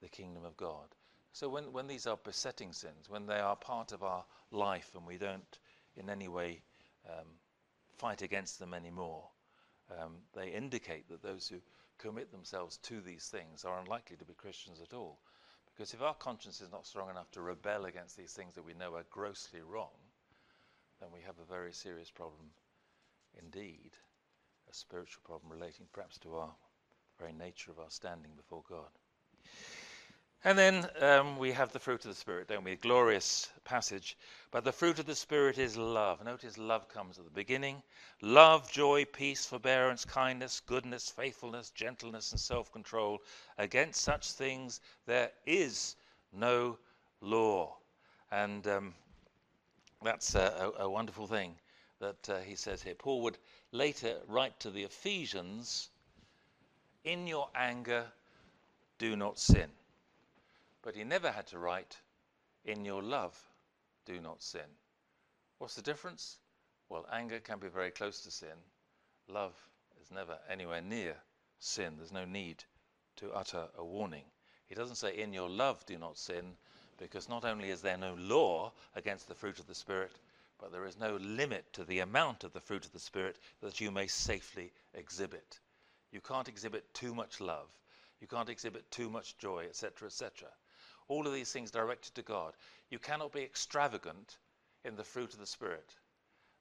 the 0.00 0.08
kingdom 0.08 0.44
of 0.44 0.56
God. 0.56 0.86
So, 1.32 1.48
when, 1.48 1.72
when 1.72 1.88
these 1.88 2.06
are 2.06 2.16
besetting 2.16 2.72
sins, 2.72 3.08
when 3.08 3.26
they 3.26 3.40
are 3.40 3.56
part 3.56 3.90
of 3.90 4.04
our 4.04 4.24
life 4.52 4.92
and 4.94 5.04
we 5.04 5.16
don't 5.16 5.58
in 5.96 6.08
any 6.08 6.28
way 6.28 6.62
um, 7.08 7.26
fight 8.00 8.22
against 8.22 8.58
them 8.58 8.72
anymore. 8.72 9.28
Um, 9.90 10.16
they 10.34 10.48
indicate 10.48 11.08
that 11.10 11.22
those 11.22 11.46
who 11.46 11.56
commit 11.98 12.32
themselves 12.32 12.78
to 12.78 13.02
these 13.02 13.26
things 13.26 13.64
are 13.64 13.78
unlikely 13.78 14.16
to 14.16 14.24
be 14.24 14.32
Christians 14.32 14.80
at 14.80 14.94
all. 14.94 15.18
Because 15.66 15.92
if 15.92 16.00
our 16.00 16.14
conscience 16.14 16.62
is 16.62 16.72
not 16.72 16.86
strong 16.86 17.10
enough 17.10 17.30
to 17.32 17.42
rebel 17.42 17.84
against 17.84 18.16
these 18.16 18.32
things 18.32 18.54
that 18.54 18.64
we 18.64 18.72
know 18.72 18.94
are 18.94 19.04
grossly 19.10 19.60
wrong, 19.60 19.98
then 20.98 21.10
we 21.12 21.20
have 21.20 21.38
a 21.38 21.52
very 21.52 21.72
serious 21.74 22.10
problem 22.10 22.50
indeed, 23.38 23.90
a 24.70 24.74
spiritual 24.74 25.22
problem 25.24 25.52
relating 25.52 25.86
perhaps 25.92 26.18
to 26.18 26.34
our 26.36 26.54
very 27.18 27.32
nature 27.34 27.70
of 27.70 27.78
our 27.78 27.90
standing 27.90 28.32
before 28.34 28.62
God. 28.68 28.88
And 30.42 30.56
then 30.56 30.88
um, 31.00 31.36
we 31.36 31.52
have 31.52 31.70
the 31.70 31.78
fruit 31.78 32.02
of 32.06 32.10
the 32.10 32.16
Spirit, 32.16 32.48
don't 32.48 32.64
we? 32.64 32.72
A 32.72 32.76
glorious 32.76 33.50
passage. 33.64 34.16
But 34.50 34.64
the 34.64 34.72
fruit 34.72 34.98
of 34.98 35.04
the 35.04 35.14
Spirit 35.14 35.58
is 35.58 35.76
love. 35.76 36.24
Notice 36.24 36.56
love 36.56 36.88
comes 36.88 37.18
at 37.18 37.26
the 37.26 37.30
beginning. 37.30 37.82
Love, 38.22 38.72
joy, 38.72 39.04
peace, 39.04 39.44
forbearance, 39.44 40.06
kindness, 40.06 40.60
goodness, 40.60 41.10
faithfulness, 41.10 41.68
gentleness, 41.70 42.32
and 42.32 42.40
self 42.40 42.72
control. 42.72 43.20
Against 43.58 44.00
such 44.00 44.32
things 44.32 44.80
there 45.04 45.30
is 45.44 45.96
no 46.32 46.78
law. 47.20 47.76
And 48.32 48.66
um, 48.66 48.94
that's 50.02 50.34
a, 50.36 50.72
a, 50.78 50.84
a, 50.84 50.90
wonderful 50.90 51.26
thing 51.26 51.54
that 51.98 52.30
uh, 52.30 52.38
he 52.38 52.54
says 52.54 52.82
here. 52.82 52.94
Paul 52.94 53.20
would 53.22 53.36
later 53.72 54.16
write 54.26 54.58
to 54.60 54.70
the 54.70 54.84
Ephesians 54.84 55.90
In 57.04 57.26
your 57.26 57.50
anger, 57.54 58.06
do 58.98 59.16
not 59.16 59.38
sin. 59.38 59.70
But 60.82 60.94
he 60.94 61.04
never 61.04 61.30
had 61.30 61.46
to 61.48 61.58
write, 61.58 61.98
In 62.64 62.84
your 62.84 63.02
love, 63.02 63.38
do 64.06 64.20
not 64.20 64.42
sin. 64.42 64.78
What's 65.58 65.74
the 65.74 65.82
difference? 65.82 66.38
Well, 66.88 67.06
anger 67.12 67.38
can 67.38 67.58
be 67.58 67.68
very 67.68 67.90
close 67.90 68.22
to 68.22 68.30
sin. 68.30 68.56
Love 69.28 69.54
is 70.00 70.10
never 70.10 70.38
anywhere 70.48 70.80
near 70.80 71.16
sin. 71.58 71.96
There's 71.96 72.12
no 72.12 72.24
need 72.24 72.64
to 73.16 73.30
utter 73.32 73.68
a 73.76 73.84
warning. 73.84 74.24
He 74.66 74.74
doesn't 74.74 74.96
say, 74.96 75.16
In 75.18 75.34
your 75.34 75.50
love, 75.50 75.84
do 75.84 75.98
not 75.98 76.16
sin, 76.16 76.56
because 76.96 77.28
not 77.28 77.44
only 77.44 77.70
is 77.70 77.82
there 77.82 77.98
no 77.98 78.14
law 78.14 78.72
against 78.94 79.28
the 79.28 79.34
fruit 79.34 79.58
of 79.58 79.66
the 79.66 79.74
Spirit, 79.74 80.18
but 80.58 80.72
there 80.72 80.86
is 80.86 80.98
no 80.98 81.16
limit 81.16 81.70
to 81.74 81.84
the 81.84 82.00
amount 82.00 82.42
of 82.42 82.52
the 82.52 82.60
fruit 82.60 82.86
of 82.86 82.92
the 82.92 82.98
Spirit 82.98 83.36
that 83.60 83.80
you 83.80 83.90
may 83.90 84.06
safely 84.06 84.72
exhibit. 84.94 85.58
You 86.10 86.20
can't 86.20 86.48
exhibit 86.48 86.92
too 86.94 87.14
much 87.14 87.40
love. 87.40 87.68
You 88.20 88.26
can't 88.26 88.48
exhibit 88.48 88.90
too 88.90 89.10
much 89.10 89.36
joy, 89.38 89.66
etc., 89.66 90.06
etc. 90.06 90.48
All 91.10 91.26
of 91.26 91.32
these 91.32 91.50
things 91.50 91.72
directed 91.72 92.14
to 92.14 92.22
God. 92.22 92.54
You 92.88 93.00
cannot 93.00 93.32
be 93.32 93.42
extravagant 93.42 94.38
in 94.84 94.94
the 94.94 95.02
fruit 95.02 95.32
of 95.32 95.40
the 95.40 95.46
Spirit. 95.46 95.92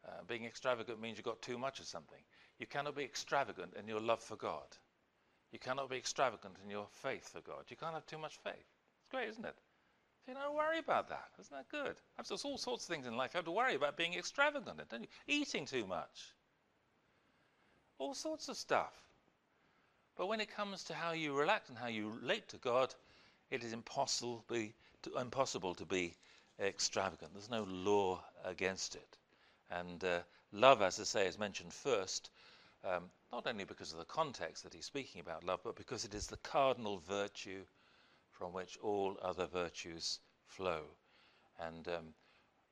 Uh, 0.08 0.24
being 0.28 0.44
extravagant 0.44 1.00
means 1.00 1.18
you've 1.18 1.26
got 1.26 1.40
too 1.44 1.60
much 1.60 1.80
of 1.80 1.86
something. 1.86 2.18
You 2.58 2.66
cannot 2.66 2.96
be 2.96 3.04
extravagant 3.04 3.76
in 3.80 3.88
your 3.88 4.00
love 4.00 4.24
for 4.24 4.36
God. 4.36 4.66
You 5.52 5.60
cannot 5.60 5.92
be 5.92 5.98
extravagant 5.98 6.56
in 6.64 6.72
your 6.72 6.88
faith 6.92 7.30
for 7.30 7.42
God. 7.42 7.66
You 7.70 7.78
can't 7.78 7.94
have 7.94 8.08
too 8.08 8.18
much 8.18 8.38
faith. 8.44 8.56
It's 9.02 9.12
great, 9.12 9.30
isn't 9.30 9.46
it? 9.46 9.56
So 10.26 10.32
you 10.32 10.38
don't 10.40 10.56
worry 10.56 10.80
about 10.80 11.10
that. 11.10 11.30
Isn't 11.40 11.56
that 11.56 11.70
good? 11.70 11.96
There's 12.28 12.44
all 12.44 12.58
sorts 12.58 12.86
of 12.86 12.90
things 12.90 13.06
in 13.06 13.16
life 13.16 13.36
you 13.36 13.38
have 13.38 13.46
to 13.46 13.52
worry 13.52 13.76
about 13.76 13.98
being 13.98 14.16
extravagant, 14.16 14.80
in, 14.80 14.86
don't 14.90 15.04
you? 15.04 15.10
Eating 15.28 15.68
too 15.68 15.86
much. 15.86 16.34
All 18.00 18.16
sorts 18.16 18.50
of 18.50 18.58
stuff. 18.58 18.96
But 20.18 20.28
when 20.28 20.42
it 20.42 20.50
comes 20.50 20.84
to 20.86 20.96
how 20.96 21.12
you 21.12 21.38
relax 21.38 21.70
and 21.70 21.78
how 21.78 21.88
you 21.88 22.12
relate 22.20 22.50
to 22.50 22.58
God, 22.58 22.96
it 23.52 23.64
is 23.64 23.74
impossible, 23.74 24.44
to, 24.50 25.18
impossible 25.18 25.76
to 25.76 25.86
be 25.86 26.16
extravagant. 26.60 27.32
There's 27.34 27.50
no 27.50 27.64
law 27.64 28.24
against 28.44 28.96
it. 28.96 29.18
And 29.72 30.04
uh, 30.04 30.20
love, 30.52 30.82
as 30.82 31.00
I 31.00 31.04
say, 31.04 31.28
is 31.28 31.38
mentioned 31.38 31.74
first, 31.74 32.30
um, 32.84 33.10
not 33.32 33.48
only 33.48 33.64
because 33.64 33.92
of 33.92 34.00
the 34.00 34.06
context 34.06 34.64
that 34.64 34.74
he's 34.74 34.86
speaking 34.86 35.22
about 35.22 35.44
love, 35.44 35.62
but 35.64 35.76
because 35.76 36.06
it 36.06 36.14
is 36.14 36.28
the 36.28 36.38
cardinal 36.38 37.00
virtue 37.08 37.64
from 38.32 38.54
which 38.54 38.78
all 38.82 39.18
other 39.22 39.46
virtues 39.46 40.20
flow. 40.48 40.82
And 41.60 41.88
um, 41.88 42.14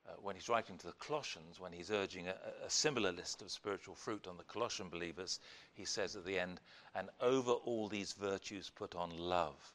uh, 0.08 0.12
when 0.22 0.34
he's 0.34 0.48
writing 0.48 0.78
to 0.78 0.86
the 0.86 0.92
Colossians, 0.92 1.60
when 1.60 1.72
he's 1.72 1.90
urging 1.90 2.26
a, 2.28 2.34
a, 2.64 2.70
similar 2.70 3.12
list 3.12 3.42
of 3.42 3.50
spiritual 3.50 3.94
fruit 3.94 4.26
on 4.26 4.38
the 4.38 4.44
Colossian 4.44 4.88
believers, 4.88 5.40
he 5.74 5.84
says 5.84 6.16
at 6.16 6.24
the 6.24 6.38
end, 6.38 6.60
And 6.94 7.10
over 7.20 7.52
all 7.52 7.88
these 7.88 8.14
virtues 8.14 8.70
put 8.70 8.94
on 8.94 9.16
love, 9.16 9.74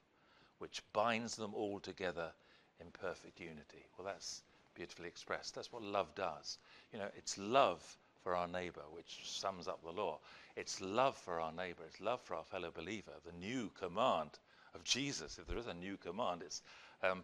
which 0.60 0.82
binds 0.94 1.36
them 1.36 1.54
all 1.54 1.80
together 1.80 2.32
in 2.80 2.88
perfect 2.92 3.40
unity. 3.40 3.86
Well, 3.98 4.06
that's 4.06 4.42
beautifully 4.76 5.08
expressed. 5.08 5.56
That's 5.56 5.72
what 5.72 5.84
love 5.84 6.14
does. 6.16 6.58
You 6.92 7.00
know, 7.00 7.10
it's 7.16 7.38
love 7.38 7.82
for 8.24 8.36
our 8.36 8.48
neighbor, 8.48 8.82
which 8.92 9.20
sums 9.24 9.68
up 9.68 9.84
the 9.84 9.92
law. 9.92 10.20
It's 10.56 10.80
love 10.82 11.18
for 11.18 11.40
our 11.40 11.52
neighbor, 11.52 11.84
it's 11.86 12.00
love 12.00 12.22
for 12.22 12.36
our 12.36 12.44
fellow 12.44 12.72
believer. 12.74 13.12
The 13.26 13.38
new 13.46 13.70
command 13.80 14.30
of 14.74 14.84
Jesus, 14.84 15.38
if 15.38 15.48
there 15.48 15.58
is 15.58 15.68
a 15.68 15.74
new 15.74 15.98
command, 15.98 16.42
it's 16.44 16.62
um, 17.04 17.24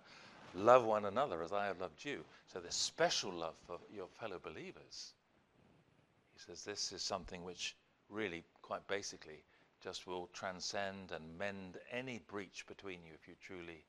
love 0.56 0.86
one 0.86 1.06
another 1.06 1.42
as 1.42 1.54
I 1.54 1.68
have 1.68 1.80
loved 1.80 2.04
you. 2.04 2.24
So 2.52 2.60
there's 2.60 2.76
special 2.76 3.32
love 3.32 3.56
for 3.66 3.80
your 3.94 4.08
fellow 4.20 4.40
believers. 4.42 5.14
He 6.34 6.40
says 6.40 6.64
this 6.64 6.92
is 6.92 7.02
something 7.02 7.44
which 7.44 7.76
really, 8.10 8.44
quite 8.62 8.86
basically, 8.88 9.44
just 9.82 10.08
will 10.08 10.28
transcend 10.34 11.12
and 11.12 11.38
mend 11.38 11.78
any 11.92 12.20
breach 12.28 12.66
between 12.68 13.00
you 13.06 13.14
if 13.14 13.28
you 13.28 13.36
truly 13.42 13.86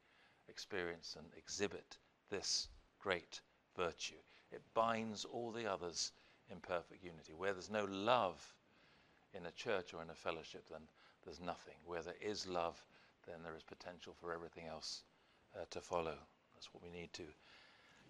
experience 0.48 1.16
and 1.18 1.26
exhibit 1.36 1.98
this 2.30 2.68
great 2.98 3.40
virtue. 3.76 4.14
It 4.52 4.62
binds 4.74 5.24
all 5.24 5.52
the 5.52 5.70
others 5.70 6.12
in 6.50 6.60
perfect 6.60 7.04
unity. 7.04 7.32
Where 7.36 7.52
there's 7.52 7.70
no 7.70 7.84
love 7.84 8.54
in 9.34 9.46
a 9.46 9.52
church 9.52 9.94
or 9.94 10.02
in 10.02 10.10
a 10.10 10.14
fellowship, 10.14 10.68
then 10.68 10.82
there's 11.24 11.40
nothing. 11.40 11.76
Where 11.84 12.02
there 12.02 12.14
is 12.20 12.46
love, 12.46 12.82
then 13.26 13.42
there 13.42 13.56
is 13.56 13.62
potential 13.62 14.14
for 14.20 14.32
everything 14.32 14.66
else 14.66 15.02
uh, 15.54 15.64
to 15.70 15.80
follow. 15.80 16.16
That's 16.54 16.72
what 16.72 16.82
we 16.82 16.90
need 16.90 17.12
to 17.14 17.24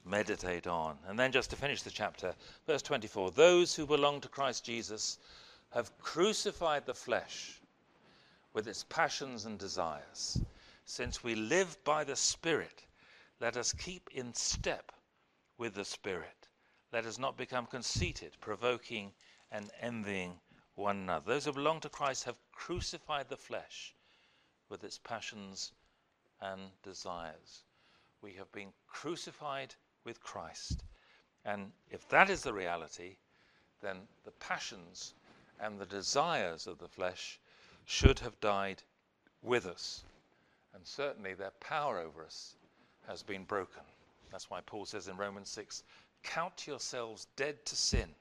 meditate 0.04 0.66
on. 0.66 0.96
And 1.06 1.18
then, 1.18 1.32
just 1.32 1.50
to 1.50 1.56
finish 1.56 1.82
the 1.82 1.90
chapter, 1.90 2.34
verse 2.66 2.82
24 2.82 3.32
Those 3.32 3.74
who 3.74 3.86
belong 3.86 4.20
to 4.22 4.28
Christ 4.28 4.64
Jesus 4.64 5.18
have 5.70 5.96
crucified 5.98 6.86
the 6.86 6.94
flesh 6.94 7.59
with 8.52 8.66
its 8.66 8.84
passions 8.84 9.44
and 9.44 9.58
desires. 9.58 10.40
Since 10.84 11.22
we 11.22 11.34
live 11.34 11.82
by 11.84 12.04
the 12.04 12.16
Spirit, 12.16 12.86
let 13.40 13.56
us 13.56 13.72
keep 13.72 14.10
in 14.12 14.34
step 14.34 14.92
with 15.56 15.74
the 15.74 15.84
Spirit. 15.84 16.48
Let 16.92 17.06
us 17.06 17.18
not 17.18 17.36
become 17.36 17.66
conceited, 17.66 18.32
provoking 18.40 19.12
and 19.52 19.70
envying 19.80 20.40
one 20.74 20.96
another. 20.96 21.34
Those 21.34 21.44
who 21.44 21.52
belong 21.52 21.80
to 21.80 21.88
Christ 21.88 22.24
have 22.24 22.36
crucified 22.52 23.28
the 23.28 23.36
flesh 23.36 23.94
with 24.68 24.82
its 24.82 24.98
passions 24.98 25.72
and 26.40 26.60
desires. 26.82 27.64
We 28.22 28.32
have 28.34 28.50
been 28.52 28.72
crucified 28.86 29.74
with 30.04 30.22
Christ. 30.22 30.82
And 31.44 31.72
if 31.90 32.08
that 32.08 32.30
is 32.30 32.42
the 32.42 32.52
reality, 32.52 33.16
then 33.80 33.96
the 34.24 34.32
passions 34.32 35.14
and 35.60 35.78
the 35.78 35.86
desires 35.86 36.66
of 36.66 36.78
the 36.78 36.88
flesh 36.88 37.38
should 37.84 38.18
have 38.20 38.38
died 38.40 38.82
with 39.42 39.66
us. 39.66 40.04
And 40.74 40.86
certainly 40.86 41.34
their 41.34 41.52
power 41.60 41.98
over 41.98 42.24
us 42.24 42.54
has 43.08 43.22
been 43.22 43.44
broken. 43.44 43.82
That's 44.30 44.50
why 44.50 44.60
Paul 44.60 44.86
says 44.86 45.08
in 45.08 45.16
Romans 45.16 45.48
6 45.50 45.82
Count 46.22 46.66
yourselves 46.66 47.26
dead 47.36 47.64
to 47.66 47.76
sin, 47.76 48.14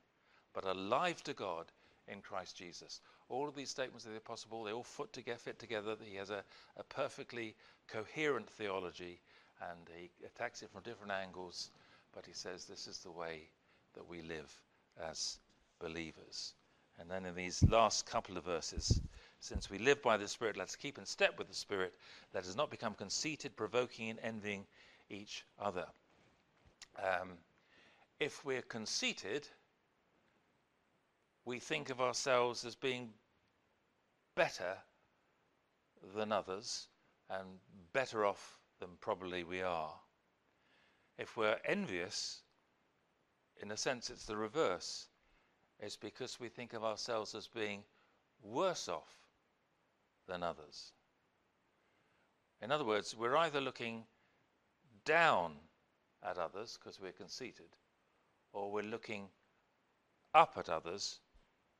but 0.53 0.63
alive 0.63 1.21
to 1.23 1.33
God 1.33 1.65
in 2.07 2.21
Christ 2.21 2.57
Jesus. 2.57 3.01
All 3.27 3.47
of 3.47 3.55
these 3.55 3.69
statements 3.69 4.05
of 4.05 4.11
the 4.11 4.17
Apostle 4.17 4.49
Paul, 4.49 4.63
they 4.63 4.71
all 4.71 4.83
fit 4.83 5.13
together, 5.13 5.37
fit 5.37 5.59
together. 5.59 5.95
He 6.03 6.15
has 6.15 6.29
a, 6.29 6.43
a 6.77 6.83
perfectly 6.83 7.55
coherent 7.87 8.49
theology 8.49 9.21
and 9.61 9.79
he 9.95 10.09
attacks 10.25 10.63
it 10.63 10.71
from 10.71 10.81
different 10.83 11.11
angles, 11.11 11.71
but 12.13 12.25
he 12.25 12.33
says 12.33 12.65
this 12.65 12.87
is 12.87 12.99
the 12.99 13.11
way 13.11 13.49
that 13.93 14.07
we 14.07 14.21
live 14.21 14.51
as 15.09 15.39
believers. 15.79 16.53
And 16.99 17.09
then 17.09 17.25
in 17.25 17.35
these 17.35 17.63
last 17.63 18.05
couple 18.05 18.37
of 18.37 18.45
verses, 18.45 19.01
since 19.41 19.69
we 19.69 19.77
live 19.77 20.01
by 20.01 20.17
the 20.17 20.27
Spirit, 20.27 20.57
let's 20.57 20.75
keep 20.75 20.97
in 20.97 21.05
step 21.05 21.37
with 21.37 21.47
the 21.47 21.55
Spirit. 21.55 21.93
Let 22.33 22.45
us 22.45 22.55
not 22.55 22.69
become 22.69 22.93
conceited, 22.93 23.55
provoking, 23.55 24.09
and 24.09 24.19
envying 24.21 24.65
each 25.09 25.45
other. 25.57 25.85
Um, 26.97 27.37
if 28.19 28.43
we're 28.43 28.61
conceited, 28.61 29.47
we 31.45 31.59
think 31.59 31.89
of 31.89 32.01
ourselves 32.01 32.65
as 32.65 32.75
being 32.75 33.09
better 34.35 34.77
than 36.15 36.31
others 36.31 36.87
and 37.29 37.47
better 37.93 38.25
off 38.25 38.59
than 38.79 38.89
probably 38.99 39.43
we 39.43 39.61
are. 39.61 39.93
If 41.17 41.37
we're 41.37 41.59
envious, 41.65 42.41
in 43.61 43.71
a 43.71 43.77
sense, 43.77 44.09
it's 44.09 44.25
the 44.25 44.37
reverse. 44.37 45.07
It's 45.79 45.97
because 45.97 46.39
we 46.39 46.49
think 46.49 46.73
of 46.73 46.83
ourselves 46.83 47.35
as 47.35 47.47
being 47.47 47.83
worse 48.43 48.89
off 48.89 49.19
than 50.29 50.43
others. 50.43 50.93
In 52.61 52.71
other 52.71 52.85
words, 52.85 53.15
we're 53.17 53.35
either 53.35 53.59
looking 53.59 54.03
down 55.05 55.53
at 56.23 56.37
others 56.37 56.77
because 56.77 56.99
we're 56.99 57.11
conceited, 57.11 57.75
or 58.53 58.71
we're 58.71 58.83
looking 58.83 59.27
up 60.33 60.53
at 60.57 60.69
others 60.69 61.19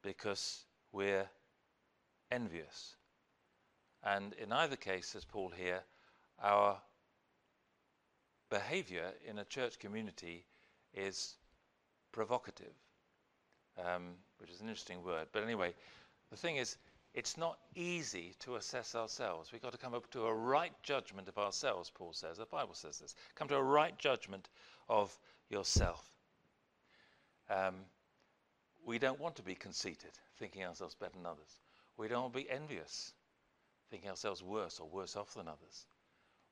because 0.01 0.65
we're 0.91 1.29
envious. 2.31 2.95
And 4.03 4.33
in 4.33 4.51
either 4.51 4.75
case, 4.75 5.07
says 5.07 5.25
Paul 5.25 5.51
here, 5.55 5.81
our 6.41 6.77
behavior 8.49 9.11
in 9.27 9.39
a 9.39 9.45
church 9.45 9.77
community 9.77 10.45
is 10.93 11.35
provocative, 12.11 12.73
um, 13.77 14.13
which 14.37 14.49
is 14.49 14.61
an 14.61 14.69
interesting 14.69 15.03
word. 15.03 15.27
But 15.33 15.43
anyway, 15.43 15.73
the 16.31 16.37
thing 16.37 16.55
is, 16.55 16.77
it's 17.13 17.37
not 17.37 17.57
easy 17.75 18.35
to 18.39 18.55
assess 18.55 18.95
ourselves. 18.95 19.51
We've 19.51 19.61
got 19.61 19.71
to 19.71 19.77
come 19.77 19.93
up 19.93 20.09
to 20.11 20.25
a 20.25 20.33
right 20.33 20.73
judgment 20.83 21.27
of 21.27 21.37
ourselves, 21.37 21.91
Paul 21.93 22.13
says. 22.13 22.37
The 22.37 22.45
Bible 22.45 22.75
says 22.75 22.99
this. 22.99 23.15
Come 23.35 23.47
to 23.47 23.55
a 23.55 23.63
right 23.63 23.97
judgment 23.97 24.49
of 24.87 25.17
yourself. 25.49 26.03
Um, 27.49 27.75
we 28.85 28.99
don't 28.99 29.19
want 29.19 29.35
to 29.37 29.41
be 29.41 29.55
conceited, 29.55 30.11
thinking 30.37 30.63
ourselves 30.63 30.95
better 30.95 31.15
than 31.15 31.25
others. 31.25 31.59
We 31.97 32.07
don't 32.07 32.21
want 32.21 32.33
to 32.33 32.39
be 32.39 32.49
envious, 32.49 33.13
thinking 33.89 34.09
ourselves 34.09 34.43
worse 34.43 34.79
or 34.79 34.87
worse 34.87 35.15
off 35.15 35.33
than 35.33 35.47
others. 35.47 35.85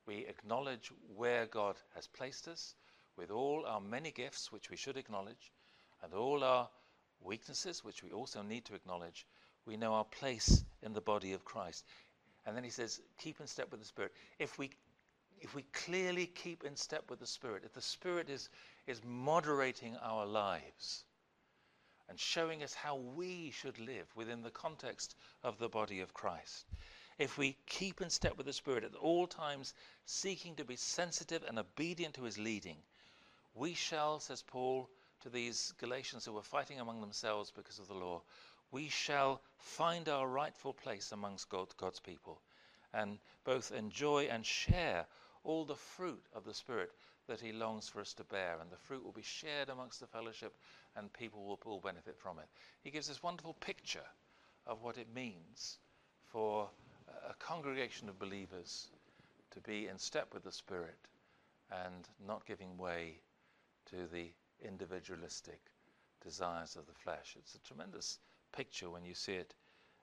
We 0.06 0.26
acknowledge 0.26 0.90
where 1.14 1.46
God 1.46 1.76
has 1.94 2.06
placed 2.06 2.48
us 2.48 2.74
with 3.16 3.30
all 3.30 3.64
our 3.66 3.80
many 3.80 4.10
gifts, 4.10 4.50
which 4.50 4.70
we 4.70 4.76
should 4.76 4.96
acknowledge, 4.96 5.52
and 6.02 6.12
all 6.14 6.42
our 6.42 6.68
weaknesses, 7.20 7.84
which 7.84 8.02
we 8.02 8.10
also 8.10 8.42
need 8.42 8.64
to 8.66 8.74
acknowledge. 8.74 9.26
We 9.66 9.76
know 9.76 9.94
our 9.94 10.04
place 10.04 10.64
in 10.82 10.92
the 10.92 11.00
body 11.00 11.32
of 11.32 11.44
Christ. 11.44 11.84
And 12.46 12.56
then 12.56 12.64
he 12.64 12.70
says, 12.70 13.00
keep 13.18 13.40
in 13.40 13.46
step 13.46 13.70
with 13.70 13.80
the 13.80 13.86
Spirit. 13.86 14.12
If 14.38 14.58
we 14.58 14.70
if 15.40 15.54
we 15.54 15.62
clearly 15.72 16.26
keep 16.26 16.64
in 16.64 16.76
step 16.76 17.08
with 17.10 17.20
the 17.20 17.26
Spirit, 17.26 17.62
if 17.64 17.72
the 17.72 17.80
Spirit 17.80 18.28
is, 18.28 18.48
is 18.86 19.00
moderating 19.04 19.96
our 19.98 20.26
lives 20.26 21.04
and 22.08 22.18
showing 22.18 22.62
us 22.62 22.74
how 22.74 22.96
we 22.96 23.50
should 23.50 23.78
live 23.78 24.06
within 24.16 24.42
the 24.42 24.50
context 24.50 25.14
of 25.44 25.58
the 25.58 25.68
body 25.68 26.00
of 26.00 26.14
Christ, 26.14 26.66
if 27.18 27.36
we 27.36 27.56
keep 27.66 28.00
in 28.00 28.10
step 28.10 28.36
with 28.36 28.46
the 28.46 28.52
Spirit 28.52 28.84
at 28.84 28.94
all 28.94 29.26
times, 29.26 29.74
seeking 30.06 30.54
to 30.56 30.64
be 30.64 30.76
sensitive 30.76 31.44
and 31.46 31.58
obedient 31.58 32.14
to 32.14 32.24
his 32.24 32.38
leading, 32.38 32.78
we 33.54 33.74
shall, 33.74 34.20
says 34.20 34.42
Paul 34.42 34.88
to 35.20 35.28
these 35.28 35.72
Galatians 35.78 36.24
who 36.24 36.32
were 36.32 36.42
fighting 36.42 36.80
among 36.80 37.00
themselves 37.00 37.50
because 37.50 37.78
of 37.78 37.88
the 37.88 37.94
law, 37.94 38.22
we 38.70 38.88
shall 38.88 39.40
find 39.56 40.08
our 40.08 40.28
rightful 40.28 40.72
place 40.72 41.12
amongst 41.12 41.48
God, 41.48 41.68
God's 41.76 42.00
people 42.00 42.40
and 42.92 43.18
both 43.44 43.72
enjoy 43.72 44.28
and 44.30 44.44
share 44.44 45.06
all 45.44 45.64
the 45.64 45.74
fruit 45.74 46.24
of 46.34 46.44
the 46.44 46.54
Spirit 46.54 46.90
that 47.26 47.40
He 47.40 47.52
longs 47.52 47.88
for 47.88 48.00
us 48.00 48.14
to 48.14 48.24
bear. 48.24 48.56
And 48.60 48.70
the 48.70 48.76
fruit 48.76 49.04
will 49.04 49.12
be 49.12 49.22
shared 49.22 49.68
amongst 49.68 50.00
the 50.00 50.06
fellowship, 50.06 50.54
and 50.96 51.12
people 51.12 51.44
will 51.44 51.58
all 51.64 51.80
benefit 51.80 52.18
from 52.18 52.38
it. 52.38 52.48
He 52.82 52.90
gives 52.90 53.08
this 53.08 53.22
wonderful 53.22 53.54
picture 53.54 54.06
of 54.66 54.82
what 54.82 54.98
it 54.98 55.14
means 55.14 55.78
for 56.32 56.68
a 57.28 57.34
congregation 57.34 58.08
of 58.08 58.18
believers 58.18 58.88
to 59.50 59.60
be 59.60 59.86
in 59.86 59.98
step 59.98 60.32
with 60.34 60.44
the 60.44 60.52
Spirit 60.52 60.98
and 61.70 62.08
not 62.26 62.46
giving 62.46 62.76
way 62.78 63.20
to 63.90 63.96
the 64.12 64.30
individualistic 64.64 65.60
desires 66.22 66.76
of 66.76 66.86
the 66.86 66.92
flesh. 66.92 67.36
It's 67.38 67.54
a 67.54 67.60
tremendous 67.60 68.18
picture 68.52 68.90
when 68.90 69.04
you 69.04 69.14
see 69.14 69.34
it 69.34 69.54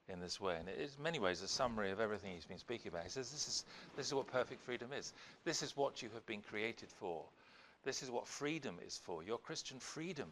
in 0.07 0.19
this 0.19 0.39
way. 0.39 0.55
And 0.59 0.69
it 0.69 0.77
is, 0.79 0.95
in 0.97 1.03
many 1.03 1.19
ways, 1.19 1.41
a 1.41 1.47
summary 1.47 1.91
of 1.91 1.99
everything 1.99 2.33
he's 2.33 2.45
been 2.45 2.57
speaking 2.57 2.89
about. 2.89 3.03
He 3.03 3.09
says, 3.09 3.31
this 3.31 3.47
is, 3.47 3.65
this 3.97 4.07
is 4.07 4.13
what 4.13 4.27
perfect 4.27 4.61
freedom 4.61 4.89
is. 4.97 5.13
This 5.43 5.63
is 5.63 5.75
what 5.75 6.01
you 6.01 6.09
have 6.13 6.25
been 6.25 6.41
created 6.41 6.89
for. 6.99 7.23
This 7.83 8.03
is 8.03 8.09
what 8.09 8.27
freedom 8.27 8.77
is 8.85 8.99
for. 9.03 9.23
Your 9.23 9.37
Christian 9.37 9.79
freedom 9.79 10.29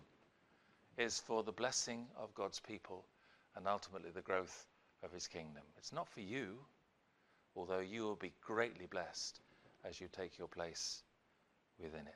is 0.97 1.19
for 1.19 1.43
the 1.43 1.51
blessing 1.51 2.05
of 2.17 2.33
God's 2.35 2.59
people 2.59 3.03
and 3.55 3.67
ultimately 3.67 4.11
the 4.11 4.21
growth 4.21 4.65
of 5.03 5.11
his 5.11 5.27
kingdom. 5.27 5.63
It's 5.77 5.93
not 5.93 6.09
for 6.09 6.21
you, 6.21 6.57
although 7.55 7.79
you 7.79 8.03
will 8.03 8.15
be 8.15 8.33
greatly 8.45 8.85
blessed 8.85 9.39
as 9.83 9.99
you 9.99 10.07
take 10.11 10.37
your 10.37 10.47
place 10.47 11.01
within 11.79 12.07
it. 12.07 12.15